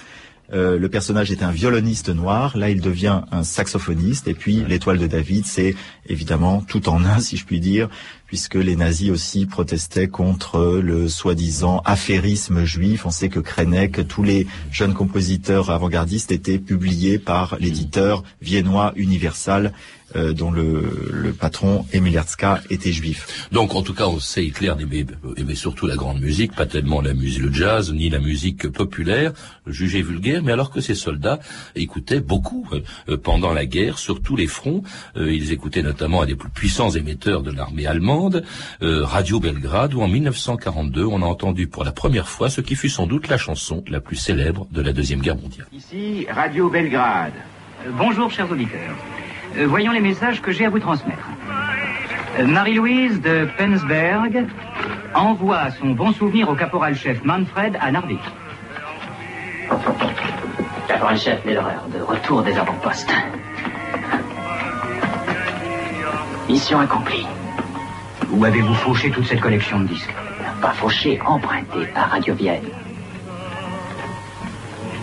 Euh, 0.50 0.78
le 0.78 0.88
personnage 0.88 1.30
est 1.30 1.42
un 1.42 1.50
violoniste 1.50 2.08
noir, 2.08 2.56
là 2.56 2.70
il 2.70 2.80
devient 2.80 3.20
un 3.32 3.42
saxophoniste, 3.42 4.26
et 4.26 4.32
puis 4.32 4.64
l'étoile 4.66 4.96
de 4.96 5.06
David, 5.06 5.44
c'est 5.44 5.74
évidemment 6.06 6.62
tout 6.66 6.88
en 6.88 7.04
un, 7.04 7.18
si 7.18 7.36
je 7.36 7.44
puis 7.44 7.60
dire, 7.60 7.90
puisque 8.26 8.54
les 8.54 8.76
nazis 8.76 9.10
aussi 9.10 9.46
protestaient 9.46 10.08
contre 10.08 10.80
le 10.82 11.08
soi-disant 11.08 11.82
affairisme 11.84 12.64
juif. 12.64 13.06
On 13.06 13.10
sait 13.10 13.28
que 13.28 13.40
Krenek, 13.40 14.06
tous 14.08 14.22
les 14.22 14.46
jeunes 14.70 14.94
compositeurs 14.94 15.70
avant-gardistes 15.70 16.32
étaient 16.32 16.58
publiés 16.58 17.18
par 17.18 17.56
l'éditeur 17.58 18.22
viennois 18.40 18.92
Universal 18.96 19.72
euh, 20.14 20.32
dont 20.32 20.52
le, 20.52 21.34
patron 21.38 21.84
Emil 21.92 22.20
était 22.70 22.92
juif. 22.92 23.48
Donc 23.50 23.74
en 23.74 23.82
tout 23.82 23.92
cas, 23.92 24.06
on 24.06 24.20
sait 24.20 24.44
Hitler 24.44 24.72
aimait, 24.78 25.04
aimait, 25.36 25.56
surtout 25.56 25.88
la 25.88 25.96
grande 25.96 26.20
musique, 26.20 26.54
pas 26.54 26.64
tellement 26.64 27.00
la 27.00 27.12
musique, 27.12 27.42
le 27.42 27.52
jazz, 27.52 27.92
ni 27.92 28.08
la 28.08 28.20
musique 28.20 28.68
populaire, 28.68 29.32
jugée 29.66 30.02
vulgaire, 30.02 30.42
mais 30.44 30.52
alors 30.52 30.70
que 30.70 30.80
ses 30.80 30.94
soldats 30.94 31.40
écoutaient 31.74 32.20
beaucoup 32.20 32.68
euh, 33.08 33.16
pendant 33.16 33.52
la 33.52 33.66
guerre, 33.66 33.98
sur 33.98 34.22
tous 34.22 34.36
les 34.36 34.46
fronts. 34.46 34.84
Euh, 35.16 35.34
ils 35.34 35.52
écoutaient 35.52 35.82
notamment 35.82 36.22
un 36.22 36.26
des 36.26 36.36
plus 36.36 36.50
puissants 36.50 36.90
émetteurs 36.90 37.42
de 37.42 37.50
l'armée 37.50 37.86
allemande, 37.86 38.06
Radio 38.80 39.40
Belgrade, 39.40 39.94
où 39.94 40.02
en 40.02 40.08
1942, 40.08 41.04
on 41.04 41.22
a 41.22 41.26
entendu 41.26 41.66
pour 41.66 41.84
la 41.84 41.92
première 41.92 42.28
fois 42.28 42.50
ce 42.50 42.60
qui 42.60 42.74
fut 42.74 42.88
sans 42.88 43.06
doute 43.06 43.28
la 43.28 43.38
chanson 43.38 43.84
la 43.88 44.00
plus 44.00 44.16
célèbre 44.16 44.66
de 44.70 44.82
la 44.82 44.92
Deuxième 44.92 45.20
Guerre 45.20 45.36
mondiale. 45.36 45.66
Ici, 45.72 46.26
Radio 46.30 46.68
Belgrade. 46.68 47.32
bonjour, 47.98 48.30
chers 48.30 48.50
auditeurs. 48.50 48.96
Euh, 49.56 49.66
voyons 49.66 49.92
les 49.92 50.00
messages 50.00 50.42
que 50.42 50.52
j'ai 50.52 50.66
à 50.66 50.70
vous 50.70 50.80
transmettre. 50.80 51.28
Euh, 52.38 52.46
Marie-Louise 52.46 53.20
de 53.22 53.48
Penzberg 53.56 54.46
envoie 55.14 55.70
son 55.80 55.90
bon 55.90 56.12
souvenir 56.12 56.48
au 56.48 56.54
caporal-chef 56.54 57.24
Manfred 57.24 57.76
à 57.80 57.90
Narvik. 57.90 58.20
Caporal-chef 60.88 61.44
l'heure 61.44 61.84
de 61.94 62.02
retour 62.02 62.42
des 62.42 62.56
avant-postes. 62.56 63.12
Mission 66.48 66.78
accomplie. 66.80 67.26
Où 68.32 68.44
avez-vous 68.44 68.74
fauché 68.74 69.10
toute 69.10 69.26
cette 69.26 69.40
collection 69.40 69.80
de 69.80 69.86
disques 69.86 70.14
Pas 70.60 70.72
fauché, 70.72 71.20
emprunté 71.24 71.86
par 71.94 72.10
Radio 72.10 72.34
Vienne. 72.34 72.64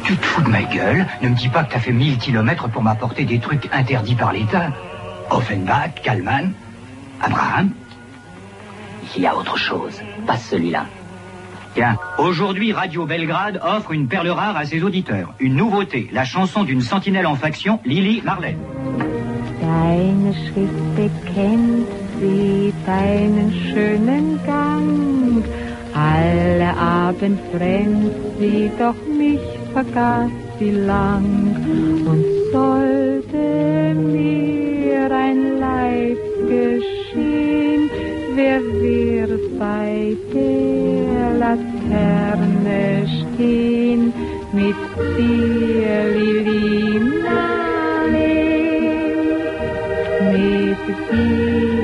Tu 0.03 0.15
te 0.17 0.25
fous 0.25 0.41
de 0.41 0.49
ma 0.49 0.63
gueule 0.63 1.07
Ne 1.21 1.29
me 1.29 1.35
dis 1.35 1.47
pas 1.47 1.63
que 1.63 1.73
t'as 1.73 1.79
fait 1.79 1.93
1000 1.93 2.17
kilomètres 2.17 2.67
pour 2.69 2.83
m'apporter 2.83 3.23
des 3.23 3.39
trucs 3.39 3.69
interdits 3.71 4.15
par 4.15 4.33
l'État. 4.33 4.71
Offenbach, 5.29 6.01
Kalman, 6.03 6.51
Abraham. 7.21 7.71
Il 9.15 9.21
y 9.21 9.27
a 9.27 9.35
autre 9.35 9.57
chose, 9.57 10.01
pas 10.27 10.37
celui-là. 10.37 10.85
Tiens, 11.75 11.97
aujourd'hui, 12.17 12.71
Radio 12.73 13.05
Belgrade 13.05 13.59
offre 13.63 13.93
une 13.93 14.07
perle 14.07 14.29
rare 14.29 14.57
à 14.57 14.65
ses 14.65 14.83
auditeurs. 14.83 15.33
Une 15.39 15.55
nouveauté, 15.55 16.09
la 16.11 16.25
chanson 16.25 16.63
d'une 16.63 16.81
sentinelle 16.81 17.25
en 17.25 17.35
faction, 17.35 17.79
Lily 17.85 18.21
Marlène. 18.23 18.59
Sie, 22.23 22.73
deinen 22.85 23.51
schönen 23.51 24.39
Gang. 24.45 25.43
Alle 25.93 26.75
Abend 26.77 27.39
brennt 27.51 28.13
sie 28.39 28.71
doch 28.79 28.95
nicht 29.17 29.63
vergaß 29.73 30.31
sie 30.59 30.71
lang. 30.71 31.55
Und 32.05 32.25
sollte 32.51 33.45
mir 33.95 35.11
ein 35.11 35.59
Leid 35.59 36.17
geschehen, 36.47 37.89
wer 38.35 38.59
wird 38.61 39.59
bei 39.59 40.15
der 40.33 41.25
Laterne 41.43 43.05
stehen? 43.07 44.13
Mit 44.53 44.81
dir, 45.17 45.95
Lili 46.15 46.99
Marleen, 47.23 48.43
mit 50.31 50.83
dir, 51.09 51.82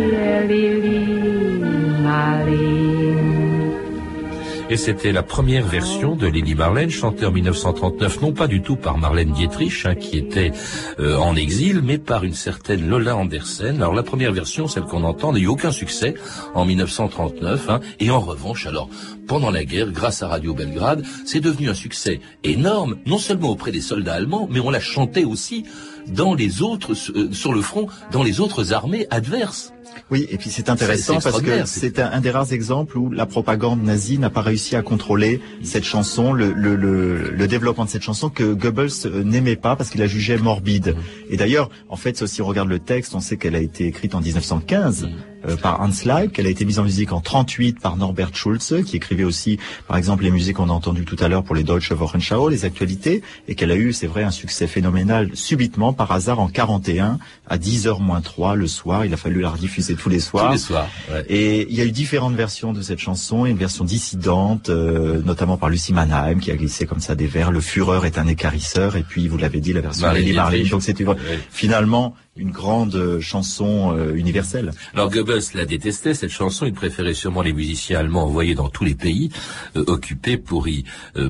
Et 4.72 4.78
c'était 4.78 5.12
la 5.12 5.24
première 5.24 5.66
version 5.66 6.16
de 6.16 6.28
Lily 6.28 6.54
Marlène, 6.54 6.92
chantée 6.92 7.26
en 7.26 7.32
1939, 7.32 8.22
non 8.22 8.34
pas 8.34 8.46
du 8.46 8.62
tout 8.62 8.76
par 8.76 9.00
Marlène 9.00 9.32
Dietrich, 9.32 9.84
hein, 9.86 9.96
qui 9.96 10.16
était 10.16 10.52
euh, 11.00 11.18
en 11.18 11.36
exil, 11.36 11.82
mais 11.84 11.98
par 11.98 12.24
une 12.24 12.36
certaine 12.36 12.88
Lola 12.88 13.16
Andersen. 13.16 13.78
Alors 13.78 13.96
la 13.96 14.04
première 14.04 14.32
version, 14.32 14.68
celle 14.68 14.84
qu'on 14.84 15.04
entend, 15.04 15.34
n'a 15.34 15.40
eu 15.40 15.48
aucun 15.48 15.72
succès 15.72 16.14
en 16.54 16.66
1939. 16.66 17.68
Hein, 17.68 17.80
et 18.00 18.12
en 18.12 18.20
revanche, 18.20 18.68
alors, 18.68 18.90
pendant 19.28 19.50
la 19.50 19.66
guerre, 19.66 19.92
grâce 19.92 20.22
à 20.22 20.28
Radio 20.28 20.54
Belgrade, 20.54 21.04
c'est 21.26 21.40
devenu 21.40 21.70
un 21.70 21.74
succès 21.74 22.20
énorme, 22.44 22.98
non 23.08 23.18
seulement 23.18 23.50
auprès 23.50 23.72
des 23.72 23.82
soldats 23.82 24.14
allemands, 24.14 24.48
mais 24.52 24.60
on 24.60 24.70
la 24.70 24.80
chantait 24.80 25.26
aussi 25.26 25.66
dans 26.10 26.34
les 26.34 26.62
autres, 26.62 26.94
euh, 27.16 27.32
sur 27.32 27.54
le 27.54 27.62
front, 27.62 27.88
dans 28.12 28.24
les 28.24 28.40
autres 28.40 28.74
armées 28.74 29.08
adverses. 29.10 29.74
Oui, 30.12 30.28
et 30.30 30.38
puis 30.38 30.50
c'est 30.50 30.70
intéressant 30.70 31.20
parce 31.20 31.42
que 31.42 31.66
c'est 31.66 32.00
un, 32.00 32.22
des 32.22 32.32
rares 32.32 32.54
exemples 32.54 32.98
où 32.98 33.12
la 33.12 33.26
propagande 33.26 33.84
nazie 33.84 34.18
n'a 34.18 34.30
pas 34.30 34.42
réussi 34.42 34.76
à 34.76 34.82
contrôler 34.82 35.42
cette 35.64 35.84
chanson, 35.84 36.32
le, 36.34 36.52
le, 36.52 36.76
le, 36.76 37.32
le 37.32 37.48
développement 37.48 37.86
de 37.86 37.90
cette 37.90 38.04
chanson 38.04 38.30
que 38.30 38.54
Goebbels 38.54 38.90
euh, 39.06 39.24
n'aimait 39.24 39.56
pas 39.56 39.76
parce 39.76 39.90
qu'il 39.90 40.00
la 40.00 40.08
jugeait 40.08 40.38
morbide. 40.38 40.96
Et 41.30 41.38
d'ailleurs, 41.38 41.70
en 41.90 41.96
fait, 41.96 42.26
si 42.28 42.42
on 42.42 42.46
regarde 42.46 42.70
le 42.70 42.80
texte, 42.80 43.16
on 43.16 43.20
sait 43.20 43.38
qu'elle 43.38 43.56
a 43.56 43.62
été 43.62 43.86
écrite 43.88 44.16
en 44.16 44.22
1915 44.22 45.10
euh, 45.48 45.56
par 45.56 45.82
Hans 45.82 45.90
Leib, 46.06 46.32
qu'elle 46.32 46.46
a 46.48 46.50
été 46.50 46.66
mise 46.66 46.80
en 46.80 46.84
musique 46.84 47.12
en 47.14 47.22
38 47.22 47.80
par 47.80 47.98
Norbert 47.98 48.36
Schulze, 48.36 48.84
qui 48.86 48.98
écrivait 48.98 49.24
aussi, 49.24 49.60
par 49.88 49.98
exemple, 49.98 50.24
les 50.24 50.32
musiques 50.32 50.58
qu'on 50.58 50.70
a 50.70 50.74
entendues 50.74 51.06
tout 51.06 51.16
à 51.20 51.28
l'heure 51.28 51.44
pour 51.44 51.56
les 51.56 51.64
Deutsche 51.64 51.92
Wochenschau, 51.92 52.50
les 52.50 52.66
actualités, 52.66 53.22
et 53.48 53.56
qu'elle 53.56 53.72
a 53.72 53.76
eu, 53.76 53.94
c'est 53.94 54.08
vrai, 54.08 54.24
un 54.24 54.32
succès 54.32 54.68
phénoménal 54.68 55.30
subitement, 55.34 55.94
par 55.94 56.12
hasard, 56.12 56.40
en 56.40 56.48
41, 56.48 57.20
à 57.48 57.58
10h 57.58 58.02
moins 58.02 58.22
3 58.22 58.56
le 58.56 58.68
soir. 58.68 59.06
Il 59.06 59.14
a 59.14 59.18
fallu 59.18 59.42
la 59.42 59.50
rediffuser 59.50 59.96
tous 59.96 60.10
les 60.10 60.20
soirs. 60.20 60.48
Tous 60.48 60.52
les 60.54 60.58
soirs. 60.58 60.88
ouais. 61.12 61.26
Et 61.30 61.68
il 61.70 61.76
y 61.76 61.82
a 61.82 61.86
eu 61.86 61.92
différentes 61.92 62.36
versions 62.36 62.74
de 62.74 62.82
cette 62.82 63.00
chanson, 63.00 63.46
une 63.46 63.58
version 63.58 63.86
dissidente, 63.86 64.70
euh, 64.70 65.22
notamment 65.24 65.58
par 65.58 65.70
Lucie 65.70 65.94
Mannheim, 65.94 66.40
qui 66.40 66.52
a 66.52 66.56
glissé 66.56 66.86
comme 66.86 67.00
ça 67.00 67.16
des 67.16 67.28
vers. 67.28 67.52
Le 67.52 67.62
Fureur 67.62 68.06
est 68.06 68.18
un 68.18 68.28
écarisseur, 68.28 68.96
et 68.96 69.04
puis 69.04 69.28
vous 69.28 69.38
l'avez 69.38 69.60
dit, 69.60 69.74
la 69.74 69.82
version 69.82 70.08
Marlene. 70.08 70.24
Dietrich. 70.26 70.70
Donc 70.72 70.84
c'était 70.84 71.04
Ouais. 71.06 71.16
finalement 71.52 72.14
une 72.40 72.52
grande 72.52 72.96
euh, 72.96 73.20
chanson 73.20 73.94
euh, 73.96 74.16
universelle. 74.16 74.72
Alors 74.94 75.12
Goebbels 75.12 75.42
la 75.54 75.66
détestait, 75.66 76.14
cette 76.14 76.32
chanson, 76.32 76.66
il 76.66 76.74
préférait 76.74 77.14
sûrement 77.14 77.42
les 77.42 77.54
musiciens 77.54 78.00
allemands 78.00 78.24
envoyés 78.24 78.56
dans 78.56 78.70
tous 78.70 78.86
les 78.86 78.96
pays, 78.96 79.30
euh, 79.76 79.84
occupés 79.88 80.38
pour 80.38 80.68
y 80.68 80.86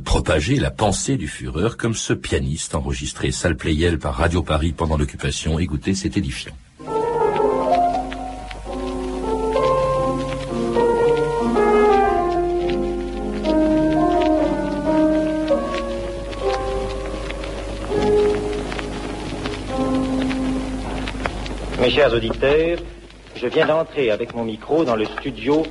propager 0.05 0.55
la 0.57 0.71
pensée 0.71 1.17
du 1.17 1.27
Führer, 1.27 1.77
comme 1.77 1.95
ce 1.95 2.13
pianiste 2.13 2.75
enregistré 2.75 3.31
salle 3.31 3.57
Playel 3.57 3.97
par 3.97 4.15
Radio 4.15 4.43
Paris 4.43 4.73
pendant 4.75 4.97
l'occupation. 4.97 5.57
Écoutez, 5.57 5.95
c'est 5.95 6.15
édifiant. 6.15 6.53
Mes 21.89 21.95
chers 21.95 22.13
auditeurs, 22.13 22.77
je 23.35 23.47
viens 23.47 23.65
d'entrer 23.65 24.11
avec 24.11 24.35
mon 24.35 24.43
micro 24.43 24.83
dans 24.83 24.95
le 24.95 25.05
studio 25.05 25.63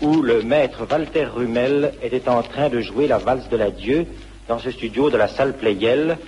où 0.00 0.20
le 0.20 0.42
maître 0.42 0.88
Walter 0.90 1.26
Rummel 1.26 1.92
était 2.02 2.28
en 2.28 2.42
train 2.42 2.68
de 2.68 2.80
jouer 2.80 3.06
la 3.06 3.18
valse 3.18 3.48
de 3.48 3.56
l'adieu 3.56 4.06
dans 4.48 4.58
ce 4.58 4.72
studio 4.72 5.08
de 5.08 5.16
la 5.16 5.28
salle 5.28 5.56
Playel. 5.56 6.18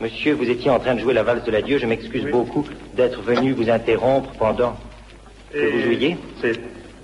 Monsieur, 0.00 0.34
vous 0.34 0.48
étiez 0.48 0.70
en 0.70 0.78
train 0.78 0.94
de 0.94 1.00
jouer 1.00 1.14
la 1.14 1.24
valse 1.24 1.42
de 1.42 1.50
l'adieu. 1.50 1.78
Je 1.78 1.86
m'excuse 1.86 2.26
beaucoup 2.30 2.64
d'être 2.94 3.22
venu 3.22 3.54
vous 3.54 3.68
interrompre 3.68 4.30
pendant 4.38 4.76
que 5.52 5.58
vous 5.58 5.82
jouiez. 5.82 6.16
C'est 6.40 6.60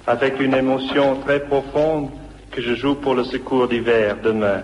avec 0.06 0.38
une 0.38 0.54
émotion 0.54 1.16
très 1.26 1.40
profonde 1.40 2.10
que 2.52 2.62
je 2.62 2.76
joue 2.76 2.94
pour 2.94 3.16
le 3.16 3.24
secours 3.24 3.66
d'hiver 3.66 4.18
demain. 4.22 4.62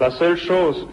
La 0.00 0.10
seule 0.10 0.36
chose 0.36 0.88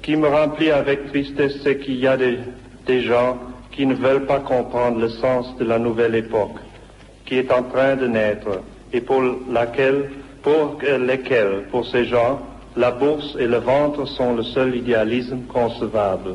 qui 0.00 0.14
me 0.14 0.28
remplit 0.28 0.70
avec 0.70 1.08
tristesse, 1.08 1.56
c'est 1.64 1.78
qu'il 1.78 1.96
y 1.96 2.06
a 2.06 2.16
des, 2.16 2.38
des 2.86 3.00
gens 3.00 3.36
qui 3.78 3.86
ne 3.86 3.94
veulent 3.94 4.26
pas 4.26 4.40
comprendre 4.40 4.98
le 4.98 5.08
sens 5.08 5.56
de 5.56 5.64
la 5.64 5.78
nouvelle 5.78 6.16
époque 6.16 6.58
qui 7.24 7.36
est 7.36 7.52
en 7.52 7.62
train 7.62 7.94
de 7.94 8.08
naître 8.08 8.60
et 8.92 9.00
pour 9.00 9.22
laquelle, 9.48 10.10
pour 10.42 10.78
lesquels, 10.82 11.62
pour 11.70 11.86
ces 11.86 12.04
gens, 12.06 12.40
la 12.76 12.90
bourse 12.90 13.36
et 13.38 13.46
le 13.46 13.58
ventre 13.58 14.04
sont 14.04 14.34
le 14.34 14.42
seul 14.42 14.74
idéalisme 14.74 15.42
concevable. 15.46 16.34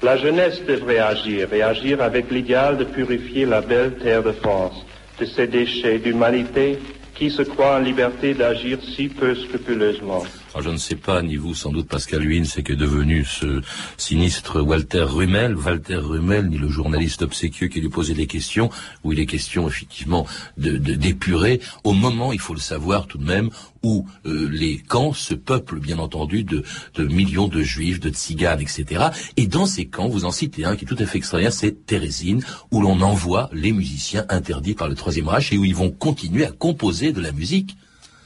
La 0.00 0.16
jeunesse 0.16 0.64
devrait 0.64 1.00
agir 1.00 1.52
et 1.52 1.62
agir 1.62 2.00
avec 2.00 2.30
l'idéal 2.30 2.76
de 2.76 2.84
purifier 2.84 3.46
la 3.46 3.60
belle 3.60 3.94
terre 3.94 4.22
de 4.22 4.30
France 4.30 4.86
de 5.18 5.24
ces 5.24 5.48
déchets 5.48 5.98
d'humanité 5.98 6.78
qui 7.16 7.32
se 7.32 7.42
croient 7.42 7.78
en 7.78 7.80
liberté 7.80 8.32
d'agir 8.32 8.78
si 8.94 9.08
peu 9.08 9.34
scrupuleusement. 9.34 10.22
Alors, 10.54 10.62
je 10.66 10.70
ne 10.70 10.76
sais 10.78 10.94
pas, 10.94 11.20
ni 11.20 11.34
vous 11.34 11.52
sans 11.52 11.72
doute 11.72 11.88
Pascal 11.88 12.24
Huyn, 12.24 12.44
c'est 12.44 12.62
que 12.62 12.72
devenu 12.72 13.24
ce 13.24 13.60
sinistre 13.96 14.60
Walter 14.60 15.02
Rummel, 15.02 15.56
Walter 15.56 15.96
Rummel, 15.96 16.46
ni 16.48 16.58
le 16.58 16.68
journaliste 16.68 17.22
obséquieux 17.22 17.66
qui 17.66 17.80
lui 17.80 17.88
posait 17.88 18.14
des 18.14 18.28
questions, 18.28 18.70
où 19.02 19.12
il 19.12 19.18
est 19.18 19.26
question 19.26 19.66
effectivement 19.66 20.28
de 20.56 20.76
de- 20.78 20.94
d'épurer, 20.94 21.60
au 21.82 21.92
moment, 21.92 22.32
il 22.32 22.38
faut 22.38 22.54
le 22.54 22.60
savoir 22.60 23.08
tout 23.08 23.18
de 23.18 23.24
même, 23.24 23.50
où 23.82 24.06
euh, 24.26 24.48
les 24.48 24.78
camps 24.78 25.12
se 25.12 25.34
peuplent 25.34 25.80
bien 25.80 25.98
entendu 25.98 26.44
de, 26.44 26.62
de 26.94 27.04
millions 27.04 27.48
de 27.48 27.60
juifs, 27.62 27.98
de 27.98 28.10
tziganes, 28.10 28.60
etc. 28.60 29.06
Et 29.36 29.48
dans 29.48 29.66
ces 29.66 29.86
camps, 29.86 30.06
vous 30.08 30.24
en 30.24 30.30
citez 30.30 30.64
un 30.64 30.76
qui 30.76 30.84
est 30.84 30.88
tout 30.88 30.96
à 31.00 31.06
fait 31.06 31.18
extraordinaire, 31.18 31.52
c'est 31.52 31.84
Thérésine, 31.84 32.44
où 32.70 32.80
l'on 32.80 33.00
envoie 33.00 33.50
les 33.52 33.72
musiciens 33.72 34.24
interdits 34.28 34.74
par 34.74 34.88
le 34.88 34.94
Troisième 34.94 35.26
Reich 35.26 35.52
et 35.52 35.58
où 35.58 35.64
ils 35.64 35.74
vont 35.74 35.90
continuer 35.90 36.44
à 36.46 36.52
composer 36.52 37.10
de 37.10 37.20
la 37.20 37.32
musique. 37.32 37.76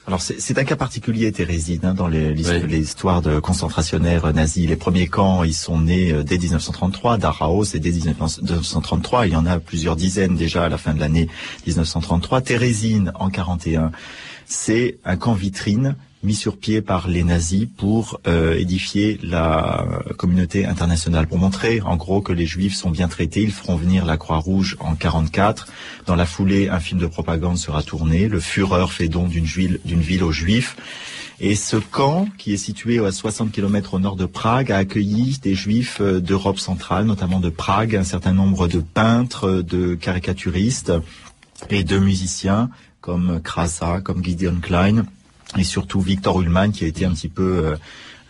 Alors 0.08 0.22
c'est 0.22 0.58
un 0.58 0.64
cas 0.64 0.74
particulier, 0.74 1.30
Thérésine, 1.32 1.80
hein, 1.82 1.92
dans 1.92 2.08
les- 2.08 2.32
l'histoire 2.66 3.20
de 3.20 3.40
concentrationnaires 3.40 4.32
nazis. 4.32 4.66
Les 4.66 4.74
premiers 4.74 5.06
camps, 5.06 5.44
ils 5.44 5.52
sont 5.52 5.78
nés 5.82 6.12
euh, 6.12 6.24
dès 6.24 6.38
1933. 6.38 7.18
Dachau, 7.18 7.64
c'est 7.64 7.78
dès 7.78 7.90
1933. 7.92 9.26
Il 9.26 9.34
y 9.34 9.36
en 9.36 9.44
a 9.44 9.58
plusieurs 9.60 9.96
dizaines 9.96 10.34
déjà 10.34 10.64
à 10.64 10.68
la 10.70 10.78
fin 10.78 10.94
de 10.94 11.00
l'année 11.00 11.28
1933. 11.66 12.40
Thérésine, 12.40 13.12
en 13.16 13.28
41, 13.28 13.90
c'est 14.46 14.96
un 15.04 15.18
camp 15.18 15.34
vitrine 15.34 15.94
mis 16.22 16.34
sur 16.34 16.56
pied 16.56 16.82
par 16.82 17.08
les 17.08 17.22
nazis 17.22 17.66
pour 17.76 18.20
euh, 18.26 18.56
édifier 18.58 19.18
la 19.22 19.86
communauté 20.16 20.66
internationale, 20.66 21.26
pour 21.26 21.38
montrer 21.38 21.80
en 21.80 21.96
gros 21.96 22.20
que 22.20 22.32
les 22.32 22.46
juifs 22.46 22.74
sont 22.74 22.90
bien 22.90 23.08
traités. 23.08 23.42
Ils 23.42 23.52
feront 23.52 23.76
venir 23.76 24.04
la 24.04 24.16
Croix-Rouge 24.16 24.76
en 24.80 24.94
44. 24.94 25.68
Dans 26.06 26.16
la 26.16 26.26
foulée, 26.26 26.68
un 26.68 26.80
film 26.80 27.00
de 27.00 27.06
propagande 27.06 27.56
sera 27.56 27.82
tourné. 27.82 28.28
Le 28.28 28.40
Führer 28.40 28.88
fait 28.88 29.08
don 29.08 29.28
d'une 29.28 29.44
ville, 29.44 29.80
d'une 29.84 30.00
ville 30.00 30.24
aux 30.24 30.32
juifs. 30.32 30.76
Et 31.40 31.54
ce 31.54 31.76
camp, 31.76 32.26
qui 32.36 32.52
est 32.52 32.56
situé 32.56 32.98
à 32.98 33.12
60 33.12 33.52
km 33.52 33.94
au 33.94 34.00
nord 34.00 34.16
de 34.16 34.26
Prague, 34.26 34.72
a 34.72 34.78
accueilli 34.78 35.38
des 35.40 35.54
juifs 35.54 35.98
euh, 36.00 36.20
d'Europe 36.20 36.58
centrale, 36.58 37.04
notamment 37.04 37.38
de 37.38 37.48
Prague, 37.48 37.94
un 37.94 38.02
certain 38.02 38.32
nombre 38.32 38.66
de 38.66 38.80
peintres, 38.80 39.62
de 39.62 39.94
caricaturistes 39.94 40.92
et 41.70 41.84
de 41.84 41.98
musiciens 41.98 42.70
comme 43.00 43.40
Krasa, 43.40 44.00
comme 44.00 44.24
Gideon 44.24 44.56
Klein 44.60 45.04
et 45.56 45.64
surtout 45.64 46.00
Victor 46.00 46.40
Ullmann 46.40 46.72
qui 46.72 46.84
a 46.84 46.88
été 46.88 47.04
un 47.04 47.12
petit 47.12 47.28
peu 47.28 47.64
euh, 47.64 47.76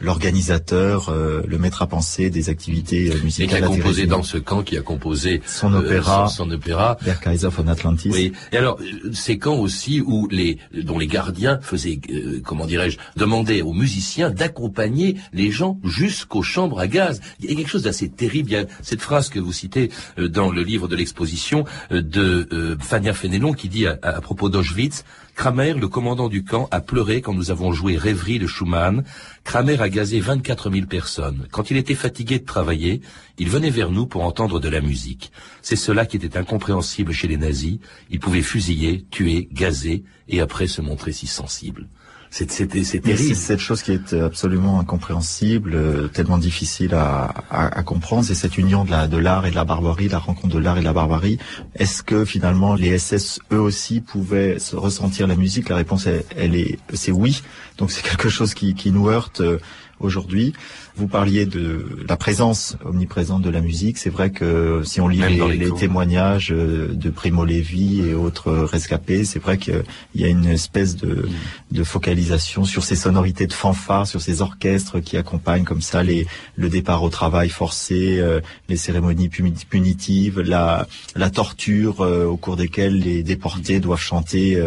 l'organisateur, 0.00 1.08
euh, 1.08 1.42
le 1.46 1.58
maître 1.58 1.82
à 1.82 1.88
penser 1.88 2.30
des 2.30 2.48
activités 2.48 3.08
euh, 3.10 3.14
Et 3.14 3.18
qui 3.18 3.24
musicales 3.24 3.64
a 3.64 3.66
composé 3.66 4.06
dans 4.06 4.22
ce 4.22 4.38
camp, 4.38 4.62
qui 4.62 4.76
a 4.78 4.80
composé 4.82 5.42
son 5.44 5.74
euh, 5.74 5.80
opéra, 5.80 6.28
son, 6.28 6.44
son 6.44 6.50
opéra. 6.52 6.96
Der 7.04 7.18
Kaiser 7.20 7.48
von 7.48 7.66
Atlantis. 7.66 8.10
Oui. 8.12 8.32
Et 8.52 8.56
alors, 8.56 8.78
euh, 8.80 9.10
ces 9.12 9.38
camps 9.38 9.56
aussi 9.56 10.00
où 10.00 10.28
les, 10.30 10.58
dont 10.72 10.98
les 10.98 11.08
gardiens 11.08 11.58
faisaient, 11.62 12.00
euh, 12.10 12.40
comment 12.44 12.66
dirais-je, 12.66 12.98
demandaient 13.16 13.62
aux 13.62 13.72
musiciens 13.72 14.30
d'accompagner 14.30 15.16
les 15.32 15.50
gens 15.50 15.80
jusqu'aux 15.82 16.42
chambres 16.42 16.78
à 16.78 16.86
gaz. 16.86 17.20
Il 17.40 17.50
y 17.50 17.52
a 17.52 17.56
quelque 17.56 17.70
chose 17.70 17.82
d'assez 17.82 18.08
terrible. 18.08 18.50
Il 18.50 18.54
y 18.54 18.56
a 18.56 18.66
cette 18.82 19.00
phrase 19.02 19.28
que 19.30 19.40
vous 19.40 19.52
citez 19.52 19.90
euh, 20.18 20.28
dans 20.28 20.50
le 20.52 20.62
livre 20.62 20.86
de 20.86 20.94
l'exposition 20.94 21.64
euh, 21.90 22.02
de 22.02 22.48
euh, 22.52 22.76
Fania 22.78 23.14
Fénelon 23.14 23.52
qui 23.52 23.68
dit 23.68 23.86
à, 23.88 23.98
à 24.02 24.20
propos 24.20 24.48
d'Auschwitz, 24.48 25.04
Kramer, 25.38 25.74
le 25.74 25.86
commandant 25.86 26.28
du 26.28 26.42
camp, 26.42 26.66
a 26.72 26.80
pleuré 26.80 27.22
quand 27.22 27.32
nous 27.32 27.52
avons 27.52 27.70
joué 27.70 27.96
Rêverie 27.96 28.40
de 28.40 28.48
Schumann. 28.48 29.04
Kramer 29.44 29.80
a 29.80 29.88
gazé 29.88 30.18
24 30.18 30.68
000 30.68 30.86
personnes. 30.88 31.46
Quand 31.52 31.70
il 31.70 31.76
était 31.76 31.94
fatigué 31.94 32.40
de 32.40 32.44
travailler, 32.44 33.02
il 33.38 33.48
venait 33.48 33.70
vers 33.70 33.92
nous 33.92 34.08
pour 34.08 34.24
entendre 34.24 34.58
de 34.58 34.68
la 34.68 34.80
musique. 34.80 35.30
C'est 35.62 35.76
cela 35.76 36.06
qui 36.06 36.16
était 36.16 36.36
incompréhensible 36.36 37.12
chez 37.12 37.28
les 37.28 37.36
nazis. 37.36 37.78
Ils 38.10 38.18
pouvaient 38.18 38.42
fusiller, 38.42 39.06
tuer, 39.12 39.48
gazer 39.52 40.02
et 40.26 40.40
après 40.40 40.66
se 40.66 40.82
montrer 40.82 41.12
si 41.12 41.28
sensibles. 41.28 41.86
C'est 42.30 42.46
terrible. 42.46 42.84
C'est 42.84 43.34
cette 43.34 43.58
chose 43.58 43.82
qui 43.82 43.92
est 43.92 44.12
absolument 44.12 44.80
incompréhensible, 44.80 45.72
euh, 45.74 46.08
tellement 46.08 46.38
difficile 46.38 46.94
à, 46.94 47.32
à, 47.50 47.78
à 47.78 47.82
comprendre, 47.82 48.24
c'est 48.24 48.34
cette 48.34 48.58
union 48.58 48.84
de 48.84 48.90
la 48.90 49.06
de 49.08 49.16
l'art 49.16 49.46
et 49.46 49.50
de 49.50 49.54
la 49.56 49.64
barbarie, 49.64 50.08
la 50.08 50.18
rencontre 50.18 50.54
de 50.54 50.60
l'art 50.60 50.76
et 50.76 50.80
de 50.80 50.84
la 50.84 50.92
barbarie. 50.92 51.38
Est-ce 51.74 52.02
que 52.02 52.24
finalement 52.24 52.74
les 52.74 52.98
SS 52.98 53.40
eux 53.52 53.60
aussi 53.60 54.00
pouvaient 54.00 54.58
se 54.58 54.76
ressentir 54.76 55.26
la 55.26 55.36
musique? 55.36 55.68
La 55.68 55.76
réponse 55.76 56.06
elle, 56.06 56.24
elle 56.36 56.54
est 56.54 56.78
c'est 56.92 57.12
oui. 57.12 57.42
Donc 57.78 57.90
c'est 57.90 58.02
quelque 58.02 58.28
chose 58.28 58.54
qui, 58.54 58.74
qui 58.74 58.92
nous 58.92 59.08
heurte 59.08 59.40
euh, 59.40 59.58
aujourd'hui. 60.00 60.52
Vous 60.96 61.06
parliez 61.08 61.46
de 61.46 61.86
la 62.08 62.16
présence 62.16 62.76
omniprésente 62.84 63.42
de 63.42 63.50
la 63.50 63.60
musique. 63.60 63.98
C'est 63.98 64.10
vrai 64.10 64.30
que 64.30 64.82
si 64.84 65.00
on 65.00 65.08
lit 65.08 65.20
les, 65.20 65.70
témoignages 65.72 66.52
euh, 66.52 66.88
de 66.92 67.10
Primo 67.10 67.44
Levi 67.44 68.00
et 68.00 68.14
autres 68.14 68.50
rescapés, 68.52 69.24
c'est 69.24 69.38
vrai 69.38 69.58
qu'il 69.58 69.84
y 70.16 70.24
a 70.24 70.28
une 70.28 70.46
espèce 70.46 70.96
de, 70.96 71.28
de 71.70 71.84
focalisation 71.84 72.64
sur 72.64 72.82
ces 72.84 72.96
sonorités 72.96 73.46
de 73.46 73.52
fanfare, 73.52 74.06
sur 74.06 74.20
ces 74.20 74.42
orchestres 74.42 74.98
qui 75.00 75.16
accompagnent 75.16 75.64
comme 75.64 75.82
ça 75.82 76.02
les, 76.02 76.26
le 76.56 76.68
départ 76.68 77.02
au 77.02 77.10
travail 77.10 77.48
forcé, 77.48 78.18
euh, 78.18 78.40
les 78.68 78.76
cérémonies 78.76 79.28
puni- 79.28 79.64
punitives, 79.68 80.40
la, 80.40 80.86
la 81.14 81.30
torture 81.30 82.00
euh, 82.00 82.24
au 82.24 82.36
cours 82.36 82.56
desquelles 82.56 82.98
les 82.98 83.22
déportés 83.22 83.78
doivent 83.80 84.00
chanter 84.00 84.60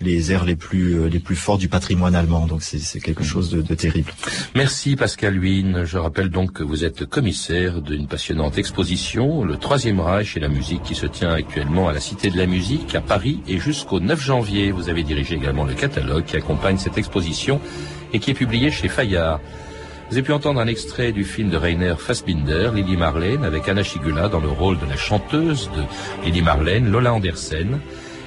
les 0.00 0.32
airs 0.32 0.44
les 0.44 0.56
plus 0.56 1.08
les 1.08 1.20
plus 1.26 1.36
forts 1.36 1.58
du 1.58 1.68
patrimoine 1.68 2.14
allemand. 2.14 2.46
Donc 2.46 2.62
c'est 2.62 2.78
c'est 2.78 3.00
quelque 3.00 3.24
chose 3.32 3.50
de, 3.50 3.60
de 3.62 3.74
terrible. 3.74 4.12
Merci 4.54 4.75
Pascal 4.98 5.42
Huyn. 5.42 5.84
Je 5.84 5.96
rappelle 5.96 6.28
donc 6.28 6.52
que 6.52 6.62
vous 6.62 6.84
êtes 6.84 7.06
commissaire 7.06 7.80
d'une 7.80 8.06
passionnante 8.06 8.58
exposition, 8.58 9.42
le 9.42 9.56
Troisième 9.56 10.00
Reich 10.00 10.36
et 10.36 10.40
la 10.40 10.48
musique, 10.48 10.82
qui 10.82 10.94
se 10.94 11.06
tient 11.06 11.30
actuellement 11.30 11.88
à 11.88 11.92
la 11.92 11.98
Cité 12.00 12.30
de 12.30 12.36
la 12.36 12.46
Musique, 12.46 12.94
à 12.94 13.00
Paris, 13.00 13.40
et 13.48 13.58
jusqu'au 13.58 14.00
9 14.00 14.20
janvier. 14.20 14.70
Vous 14.72 14.88
avez 14.90 15.02
dirigé 15.02 15.34
également 15.34 15.64
le 15.64 15.72
catalogue 15.72 16.24
qui 16.24 16.36
accompagne 16.36 16.76
cette 16.76 16.98
exposition 16.98 17.58
et 18.12 18.18
qui 18.18 18.30
est 18.30 18.34
publié 18.34 18.70
chez 18.70 18.88
Fayard. 18.88 19.40
Vous 20.08 20.14
avez 20.14 20.22
pu 20.22 20.32
entendre 20.32 20.60
un 20.60 20.66
extrait 20.66 21.10
du 21.10 21.24
film 21.24 21.48
de 21.48 21.56
Rainer 21.56 21.94
Fassbinder, 21.98 22.70
Lily 22.74 22.96
Marlène, 22.96 23.44
avec 23.44 23.68
Anna 23.68 23.82
Chigula 23.82 24.28
dans 24.28 24.40
le 24.40 24.50
rôle 24.50 24.78
de 24.78 24.86
la 24.86 24.96
chanteuse 24.96 25.70
de 25.74 25.82
Lily 26.24 26.42
Marlène, 26.42 26.90
Lola 26.90 27.14
Andersen. 27.14 27.80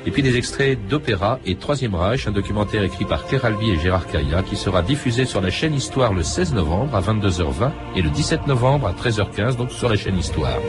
Et 0.05 0.11
puis 0.11 0.21
des 0.21 0.37
extraits 0.37 0.79
d'Opéra 0.87 1.39
et 1.45 1.55
Troisième 1.55 1.93
Reich, 1.93 2.27
un 2.27 2.31
documentaire 2.31 2.83
écrit 2.83 3.05
par 3.05 3.25
Claire 3.25 3.45
et 3.45 3.79
Gérard 3.79 4.07
Caillat 4.07 4.43
qui 4.43 4.55
sera 4.55 4.81
diffusé 4.81 5.25
sur 5.25 5.41
la 5.41 5.49
chaîne 5.49 5.73
Histoire 5.73 6.13
le 6.13 6.23
16 6.23 6.53
novembre 6.53 6.95
à 6.95 7.01
22h20 7.01 7.71
et 7.95 8.01
le 8.01 8.09
17 8.09 8.47
novembre 8.47 8.87
à 8.87 8.93
13h15, 8.93 9.57
donc 9.57 9.71
sur 9.71 9.89
la 9.89 9.97
chaîne 9.97 10.17
Histoire. 10.17 10.59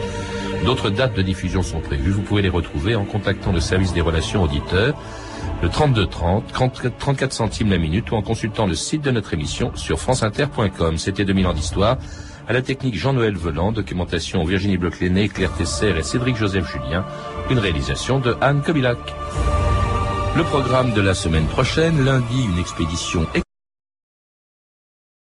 D'autres 0.65 0.91
dates 0.91 1.15
de 1.15 1.23
diffusion 1.23 1.63
sont 1.63 1.81
prévues. 1.81 2.11
Vous 2.11 2.23
pouvez 2.23 2.43
les 2.43 2.49
retrouver 2.49 2.95
en 2.95 3.05
contactant 3.05 3.53
le 3.53 3.61
service 3.61 3.95
des 3.95 4.01
relations 4.01 4.43
auditeurs, 4.43 4.95
le 5.63 5.69
32 5.69 6.07
30, 6.07 6.53
34 6.99 7.33
centimes 7.33 7.71
la 7.71 7.79
minute 7.79 8.11
ou 8.11 8.17
en 8.17 8.23
consultant 8.23 8.67
le 8.67 8.75
site 8.75 9.03
de 9.03 9.11
notre 9.11 9.33
émission 9.33 9.71
sur 9.75 9.99
franceinter.com. 9.99 10.99
C'était 10.99 11.25
2000 11.25 11.47
ans 11.47 11.53
d'histoire. 11.55 11.99
À 12.51 12.53
la 12.53 12.63
technique 12.63 12.97
Jean-Noël 12.97 13.37
Voland, 13.37 13.71
documentation 13.71 14.43
Virginie 14.43 14.77
Bloch-Léné, 14.77 15.29
Claire 15.29 15.53
Tesser 15.53 15.95
et 15.97 16.03
Cédric 16.03 16.35
Joseph 16.35 16.69
Julien, 16.69 17.05
une 17.49 17.61
réalisation 17.61 18.19
de 18.19 18.35
Anne 18.41 18.61
Kobilac. 18.61 18.99
Le 20.37 20.43
programme 20.43 20.93
de 20.93 21.01
la 21.01 21.15
semaine 21.15 21.47
prochaine, 21.47 22.05
lundi, 22.05 22.43
une 22.53 22.59
expédition 22.59 23.25